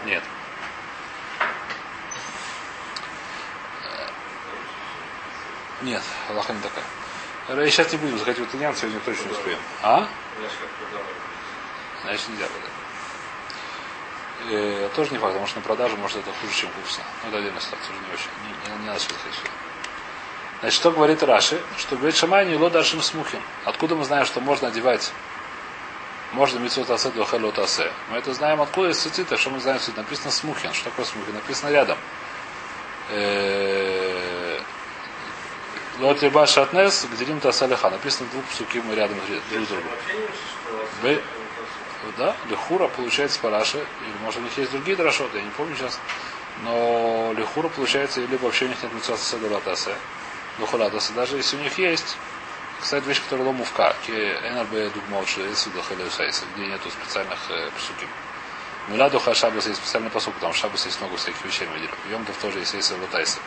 Нет. 0.05 0.23
Нет, 5.81 6.01
Аллаха 6.29 6.53
не 6.53 6.61
такая. 6.61 7.69
Сейчас 7.69 7.91
не 7.91 7.97
будем 7.99 8.17
заходить 8.17 8.39
в 8.39 8.55
этот 8.55 8.77
сегодня 8.77 8.99
точно 9.01 9.25
не 9.25 9.31
успеем. 9.31 9.59
А? 9.83 10.07
Значит, 12.03 12.29
нельзя 12.29 12.45
будет. 12.45 12.75
Э, 14.51 14.89
тоже 14.95 15.11
не 15.11 15.17
факт, 15.17 15.33
потому 15.33 15.47
что 15.47 15.59
на 15.59 15.63
продажу 15.63 15.97
может 15.97 16.17
это 16.17 16.31
хуже, 16.39 16.53
чем 16.53 16.69
вкусно. 16.69 17.03
Ну, 17.23 17.29
это 17.29 17.37
отдельная 17.39 17.61
ситуация, 17.61 17.93
уже 17.93 18.01
не 18.01 18.13
очень. 18.13 18.29
Не, 18.43 18.71
не, 18.71 18.81
не 18.81 18.87
надо 18.87 18.99
сюда 18.99 19.15
ходить. 19.23 19.51
Значит, 20.65 20.79
что 20.79 20.89
говорит 20.89 21.21
Раши? 21.21 21.61
Что 21.77 21.95
говорит 21.95 22.15
Шамай 22.15 22.47
не 22.47 22.55
лодаршим 22.55 22.99
смухин. 22.99 23.39
Откуда 23.65 23.93
мы 23.93 24.03
знаем, 24.03 24.25
что 24.25 24.41
можно 24.41 24.69
одевать 24.69 25.11
можно 26.31 26.57
митцвот 26.57 26.89
асе 26.89 27.11
до 27.11 27.23
хелот 27.23 27.59
асе. 27.59 27.91
Мы 28.09 28.17
это 28.17 28.33
знаем 28.33 28.59
откуда 28.59 28.89
из 28.89 28.97
цицита, 28.97 29.37
что 29.37 29.51
мы 29.51 29.59
знаем 29.59 29.77
цицит. 29.77 29.97
Написано 29.97 30.31
смухин. 30.31 30.73
Что 30.73 30.85
такое 30.85 31.05
смухин? 31.05 31.35
Написано 31.35 31.69
рядом. 31.69 31.99
Э, 33.11 34.59
Лот 35.99 36.23
Риба 36.23 36.47
Шатнес, 36.47 37.05
где 37.13 37.25
Рим 37.25 37.39
Тасалиха. 37.41 37.91
Написано 37.91 38.27
двух 38.31 38.43
псуки 38.45 38.81
мы 38.83 38.95
рядом 38.95 39.19
друг 39.51 39.67
другу. 39.67 39.87
Да, 42.17 42.35
Лехура 42.49 42.87
получается 42.87 43.39
параши, 43.39 43.77
или 43.77 44.23
может 44.23 44.39
у 44.39 44.43
них 44.43 44.57
есть 44.57 44.71
другие 44.71 44.97
дрошоты, 44.97 45.37
я 45.37 45.43
не 45.43 45.51
помню 45.51 45.75
сейчас. 45.75 45.99
Но 46.63 47.35
Лехура 47.37 47.67
получается, 47.67 48.21
либо 48.21 48.45
вообще 48.45 48.65
у 48.65 48.69
них 48.69 48.81
нет 48.81 48.91
митцвот 48.93 49.19
асе 49.19 49.37
лотасе. 49.37 49.95
Лухулатаса, 50.59 51.13
даже 51.13 51.37
если 51.37 51.57
у 51.57 51.59
них 51.59 51.77
есть, 51.77 52.17
Кстати, 52.81 53.05
вещь, 53.05 53.21
которая 53.21 53.47
ломувка, 53.47 53.95
НРБ 54.07 54.93
дугмот, 54.93 55.27
что 55.27 55.41
есть 55.41 55.67
где 56.55 56.67
нету 56.67 56.89
специальных 56.91 57.39
э, 57.49 57.69
псуким. 57.77 58.09
Мила 58.87 59.09
духа 59.09 59.33
шабас 59.33 59.65
есть 59.65 59.79
специальный 59.79 60.11
посук, 60.11 60.35
потому 60.35 60.53
что 60.53 60.67
шабас 60.67 60.85
есть 60.85 60.99
много 61.01 61.17
всяких 61.17 61.43
вещей 61.43 61.67
мы 61.67 61.79
делаем. 61.79 61.97
Йомтов 62.11 62.37
тоже 62.37 62.59
есть 62.59 62.75
эйса 62.75 62.95
лотайса. 62.97 63.39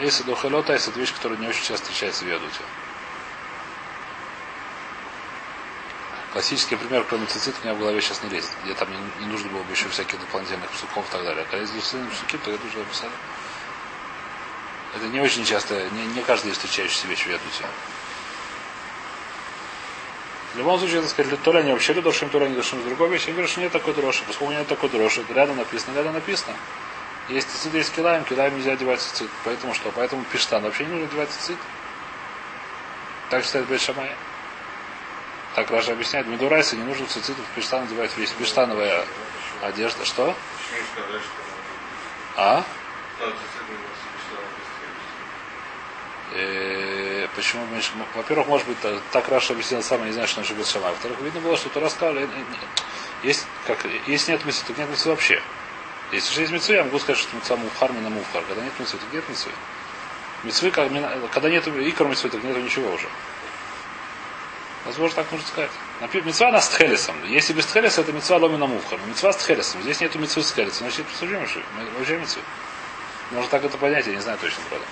Эйса 0.00 0.24
духа 0.24 0.46
лотайса, 0.46 0.90
это 0.90 1.00
вещь, 1.00 1.14
которая 1.14 1.38
не 1.38 1.48
очень 1.48 1.64
часто 1.64 1.86
встречается 1.86 2.24
в 2.24 2.28
ядуте. 2.28 2.60
Классический 6.32 6.76
пример, 6.76 7.04
кроме 7.08 7.26
цицит, 7.26 7.54
у 7.60 7.64
меня 7.64 7.74
в 7.74 7.78
голове 7.78 8.00
сейчас 8.00 8.22
не 8.22 8.30
лезет. 8.30 8.50
Где 8.64 8.74
там 8.74 8.88
не, 8.90 9.24
не 9.24 9.32
нужно 9.32 9.50
было 9.50 9.62
бы 9.62 9.72
еще 9.72 9.88
всяких 9.88 10.18
дополнительных 10.20 10.70
псуков 10.70 11.06
и 11.08 11.12
так 11.12 11.24
далее. 11.24 11.42
А 11.42 11.50
когда 11.50 11.58
есть 11.58 11.72
псуки, 11.74 12.38
то 12.38 12.50
это 12.50 12.66
уже 12.66 12.78
написали. 12.78 13.12
Это 14.94 15.06
не 15.06 15.20
очень 15.20 15.44
часто, 15.44 15.88
не, 15.90 16.06
не 16.06 16.22
каждый 16.22 16.52
встречающийся 16.52 17.06
вещь 17.06 17.24
в 17.24 17.28
ядуте. 17.28 17.64
В 20.54 20.58
любом 20.58 20.78
случае, 20.78 20.98
это 20.98 21.08
сказать, 21.08 21.42
то 21.42 21.52
ли 21.52 21.60
они 21.60 21.72
вообще 21.72 21.94
дошим, 21.94 22.28
то 22.28 22.38
ли 22.38 22.44
они 22.44 22.54
дошим 22.54 22.82
с 22.82 22.84
другой 22.84 23.08
вещи. 23.08 23.28
Я 23.28 23.32
говорю, 23.32 23.48
что 23.48 23.60
нет 23.60 23.72
такой 23.72 23.94
дрожи. 23.94 24.22
Поскольку 24.26 24.52
нет 24.52 24.66
такой 24.66 24.90
дрожи, 24.90 25.24
рядом 25.30 25.56
написано, 25.56 25.96
рядом 25.96 26.12
написано. 26.12 26.54
Есть 27.28 27.48
цицит, 27.50 27.72
есть 27.72 27.94
килаем, 27.94 28.24
килаем 28.24 28.54
нельзя 28.54 28.72
одевать 28.72 29.00
цицит. 29.00 29.30
Поэтому 29.44 29.72
что? 29.72 29.90
Поэтому 29.92 30.24
пиштан 30.24 30.62
вообще 30.62 30.84
не 30.84 30.90
нужно 30.90 31.06
одевать 31.06 31.30
цицит. 31.30 31.56
Так 33.30 33.44
считает 33.44 33.66
Бет 33.66 33.80
Шамай. 33.80 34.14
Так 35.54 35.70
Раша 35.70 35.92
объясняет, 35.92 36.26
Медурайса 36.26 36.76
не 36.76 36.84
нужно 36.84 37.06
цицит 37.06 37.36
в 37.36 37.54
пиштан 37.54 37.84
одевать 37.84 38.14
весь. 38.18 38.30
Пиштановая 38.30 39.06
одежда. 39.62 40.04
Что? 40.04 40.36
А? 42.36 42.62
Э, 46.34 47.28
почему 47.36 47.66
меньше? 47.66 47.92
Во-первых, 48.14 48.46
может 48.46 48.66
быть, 48.66 48.78
так 49.10 49.28
Раша 49.28 49.52
объяснил 49.52 49.82
сам, 49.82 50.00
я 50.00 50.06
не 50.06 50.12
знаю, 50.12 50.28
что 50.28 50.36
значит 50.36 50.56
Бетшама. 50.56 50.88
Во-вторых, 50.88 51.20
видно 51.20 51.40
было, 51.40 51.56
что 51.56 51.68
Тура 51.68 51.88
сказал, 51.88 52.14
есть, 53.22 53.46
как, 53.66 53.78
если 54.06 54.32
нет 54.32 54.44
митцвы, 54.44 54.64
так 54.68 54.78
нет 54.78 54.90
митцвы 54.90 55.10
вообще. 55.12 55.42
Если 56.10 56.34
же 56.34 56.40
есть 56.40 56.52
митцвы, 56.52 56.74
я 56.74 56.84
могу 56.84 56.98
сказать, 56.98 57.20
что 57.20 57.36
митцва 57.36 57.56
мухар, 57.56 57.92
мина 57.92 58.10
мухар. 58.10 58.42
Когда 58.48 58.62
нет 58.62 58.72
митцвы, 58.78 58.98
так 58.98 59.12
нет 59.12 59.28
митцвы. 59.28 59.52
Митцвы, 60.42 60.70
как, 60.70 60.90
когда 61.30 61.48
нет 61.48 61.66
икр 61.68 62.06
митцвы, 62.06 62.30
так 62.30 62.42
нет 62.42 62.56
ничего 62.56 62.92
уже. 62.92 63.08
Возможно, 64.84 65.16
так 65.16 65.30
можно 65.30 65.46
сказать. 65.46 65.70
Например, 66.00 66.26
митцва 66.26 66.50
на 66.50 66.60
стхелесом. 66.60 67.14
Если 67.26 67.52
без 67.52 67.64
стхелеса, 67.64 68.00
это 68.00 68.12
митцва 68.12 68.38
ломина 68.38 68.66
мухар. 68.66 68.98
Митцва 69.06 69.32
с 69.32 69.36
тхелесом. 69.36 69.82
Здесь 69.82 70.00
нету 70.00 70.18
митцвы 70.18 70.42
с 70.42 70.50
тхелесом. 70.50 70.88
Значит, 70.88 71.06
посудим, 71.06 71.38
вообще 71.38 72.18
митцвы. 72.18 72.42
Можно 73.30 73.50
так 73.50 73.64
это 73.64 73.78
понять, 73.78 74.06
я 74.06 74.14
не 74.14 74.20
знаю 74.20 74.38
точно, 74.38 74.62
правда. 74.68 74.84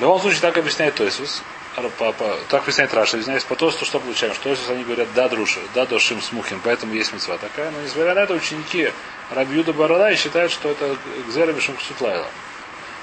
В 0.00 0.02
любом 0.02 0.18
случае, 0.18 0.40
так 0.40 0.56
объясняет 0.56 0.94
Тойсус. 0.94 1.42
Так 2.48 2.62
объясняет 2.62 2.94
Раша. 2.94 3.20
Извиняюсь, 3.20 3.44
по 3.44 3.54
Тойсусу 3.54 3.84
что 3.84 4.00
получаем? 4.00 4.32
Что 4.32 4.44
Тойсус 4.44 4.70
они 4.70 4.82
говорят, 4.82 5.08
да, 5.14 5.28
друша, 5.28 5.60
да, 5.74 5.84
дошим 5.84 6.22
смухим, 6.22 6.58
поэтому 6.64 6.94
есть 6.94 7.12
мецва 7.12 7.36
такая. 7.36 7.70
Но 7.70 7.82
несмотря 7.82 8.14
на 8.14 8.20
это, 8.20 8.32
ученики 8.32 8.94
Рабиуда 9.30 9.74
Барада 9.74 10.16
считают, 10.16 10.52
что 10.52 10.70
это 10.70 10.96
Гзера 11.28 11.52
Бешум 11.52 11.76
Ксутлайла. 11.76 12.26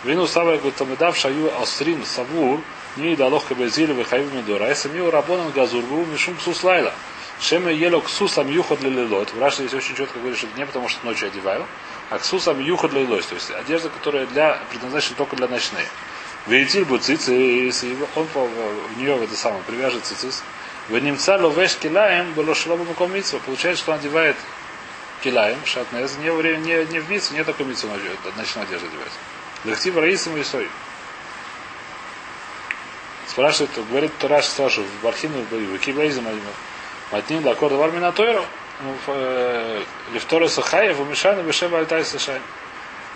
Вину 0.05 0.25
Сава 0.25 0.57
Гутамедав 0.57 1.15
Шаю 1.15 1.51
Астрин 1.61 2.03
Савур 2.03 2.61
не 2.95 3.15
далох 3.15 3.45
кабезили 3.45 3.93
выхайв 3.93 4.33
медора. 4.33 4.67
Если 4.67 4.89
миу 4.89 5.11
рабонан 5.11 5.51
газур 5.51 5.83
был 5.83 6.03
мишум 6.07 6.35
ксуслайла. 6.37 6.93
Шеме 7.39 7.75
ело 7.75 8.01
ксусам 8.01 8.49
юхот 8.49 8.79
для 8.79 8.89
лилот. 8.89 9.31
В 9.35 9.39
Раше 9.39 9.67
здесь 9.67 9.75
очень 9.75 9.95
четко 9.95 10.17
говорит, 10.17 10.39
что 10.39 10.47
не 10.57 10.65
потому, 10.65 10.89
что 10.89 11.05
ночью 11.05 11.27
одеваю, 11.27 11.67
а 12.09 12.17
ксусам 12.17 12.59
юхот 12.59 12.89
для 12.89 13.01
лилот. 13.01 13.23
То 13.27 13.35
есть 13.35 13.51
одежда, 13.51 13.89
которая 13.89 14.25
для, 14.25 14.59
предназначена 14.71 15.15
только 15.15 15.35
для 15.35 15.47
ночной. 15.47 15.83
Вейтиль 16.47 16.85
бы 16.85 16.97
цицис, 16.97 17.83
и 17.83 17.97
он 18.15 18.27
в 18.33 18.97
нее 18.97 19.15
в 19.15 19.23
это 19.23 19.35
самое 19.35 19.61
привяжет 19.63 20.05
цицис. 20.05 20.43
В 20.87 20.97
немца 20.97 21.37
ловеш 21.37 21.75
килаем 21.75 22.31
было 22.33 22.55
шлоба 22.55 22.85
макомицу. 22.85 23.39
Получается, 23.45 23.83
что 23.83 23.91
он 23.91 23.99
одевает 23.99 24.37
килаем, 25.23 25.57
шатнез, 25.65 26.15
не, 26.17 26.29
не, 26.29 26.85
не 26.85 26.99
в 26.99 27.09
мицу, 27.09 27.33
не 27.33 27.43
такой 27.43 27.65
мицу 27.65 27.87
ночной 28.37 28.63
одежды 28.63 28.87
одевать. 28.87 29.11
Лехтив 29.65 29.97
раисом 29.97 30.37
и 30.37 30.43
сой. 30.43 30.69
Спрашивает, 33.27 33.71
говорит 33.89 34.17
Тураш 34.17 34.45
Сашу, 34.45 34.83
в 34.83 35.03
Бархину, 35.03 35.41
в 35.51 35.77
Киблейзем, 35.79 36.25
Матним 37.11 37.45
Лакор 37.45 37.73
Вармина 37.73 38.11
Тойру, 38.13 38.45
Лифторы 40.13 40.47
Сахаев, 40.47 40.99
Умишана, 40.99 41.41
Бешева 41.41 41.79
Альтай 41.79 42.05
Сашай. 42.05 42.39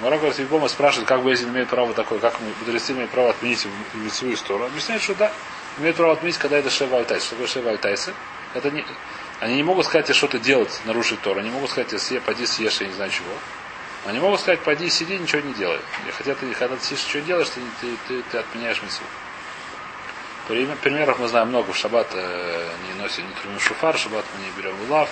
Мара 0.02 0.18
говорит, 0.18 0.40
Вибома 0.40 0.68
спрашивает, 0.68 1.08
как 1.08 1.24
Бейзин 1.24 1.50
имеет 1.50 1.70
право 1.70 1.94
такое, 1.94 2.18
как 2.18 2.40
мудрецы 2.40 2.92
имеют 2.94 3.12
право 3.12 3.30
отменить 3.30 3.68
лицевую 3.94 4.36
сторону. 4.36 4.66
Объясняет, 4.66 5.02
что 5.04 5.14
да, 5.14 5.32
имеют 5.78 5.96
право 5.96 6.14
отменить, 6.14 6.40
когда 6.40 6.58
это 6.58 6.72
Шева 6.72 6.98
Альтайс. 6.98 7.24
Что 7.24 7.36
такое 7.36 7.48
Шева 7.48 7.70
Альтайсы? 7.70 8.14
Это 8.56 8.72
не, 8.72 8.84
они 9.40 9.56
не 9.56 9.64
могут 9.64 9.86
сказать, 9.86 10.14
что-то 10.16 10.40
делать, 10.40 10.82
нарушить 10.86 11.22
Тору. 11.22 11.40
Они 11.40 11.52
могут 11.52 11.70
сказать, 11.70 11.92
если 11.92 12.18
поди 12.18 12.48
съешь, 12.48 12.82
я 12.82 12.88
не 12.88 12.94
знаю 12.94 13.12
чего. 13.12 13.32
Они 14.06 14.20
могут 14.20 14.40
сказать, 14.40 14.62
поди 14.62 14.90
сиди, 14.90 15.18
ничего 15.20 15.42
не 15.42 15.54
делай. 15.54 15.80
И 16.08 16.12
хотя 16.12 16.34
ты, 16.34 16.52
когда 16.54 16.76
ты 16.76 16.84
сидишь, 16.84 17.06
что 17.08 17.22
делаешь, 17.22 17.50
ты, 17.50 17.62
ты, 17.80 17.96
ты, 18.08 18.24
ты 18.24 18.38
отменяешь 18.40 18.82
митцву. 18.82 19.06
Примеров 20.48 21.20
мы 21.20 21.28
знаем 21.28 21.50
много. 21.50 21.72
В 21.72 21.78
шаббат 21.78 22.08
э, 22.14 22.70
не 22.88 23.02
носим, 23.02 23.28
не 23.28 23.34
трубим 23.36 23.60
шуфар, 23.60 23.96
в 23.96 24.00
шаббат 24.00 24.26
мы 24.36 24.44
не 24.44 24.52
берем 24.58 24.76
улав 24.88 25.10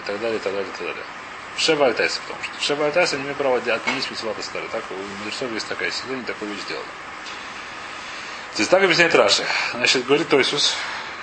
и 0.00 0.06
так 0.06 0.20
далее, 0.20 0.38
и 0.38 0.40
так 0.40 0.52
далее, 0.52 0.68
и 0.68 0.76
так 0.76 0.86
далее. 0.88 1.04
Шева 1.56 1.86
Альтайса, 1.86 2.20
потому 2.20 2.42
что 2.44 2.62
Шева 2.62 2.86
Альтайса 2.86 3.16
не 3.16 3.22
имеет 3.22 3.36
права 3.36 3.56
отменить 3.56 4.10
митцвата 4.10 4.42
старый. 4.42 4.68
Так 4.68 4.84
у 4.90 4.94
мудрецов 5.18 5.50
есть 5.52 5.68
такая 5.68 5.90
сила, 5.90 6.14
они 6.14 6.22
такую 6.22 6.52
вещь 6.52 6.62
сделали. 6.62 6.86
Здесь 8.54 8.68
так 8.68 8.82
объясняет 8.82 9.14
Раши. 9.14 9.44
Значит, 9.72 10.06
говорит 10.06 10.28
Тойсус, 10.28 10.74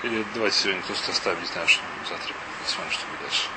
или 0.04 0.26
давайте 0.34 0.58
сегодня 0.58 0.82
тут 0.88 0.98
оставим, 1.10 1.40
не 1.40 1.48
знаю, 1.48 1.68
что 1.68 1.82
завтра 2.10 2.34
посмотрим, 2.64 2.92
что 2.92 3.06
будет 3.08 3.22
дальше. 3.22 3.48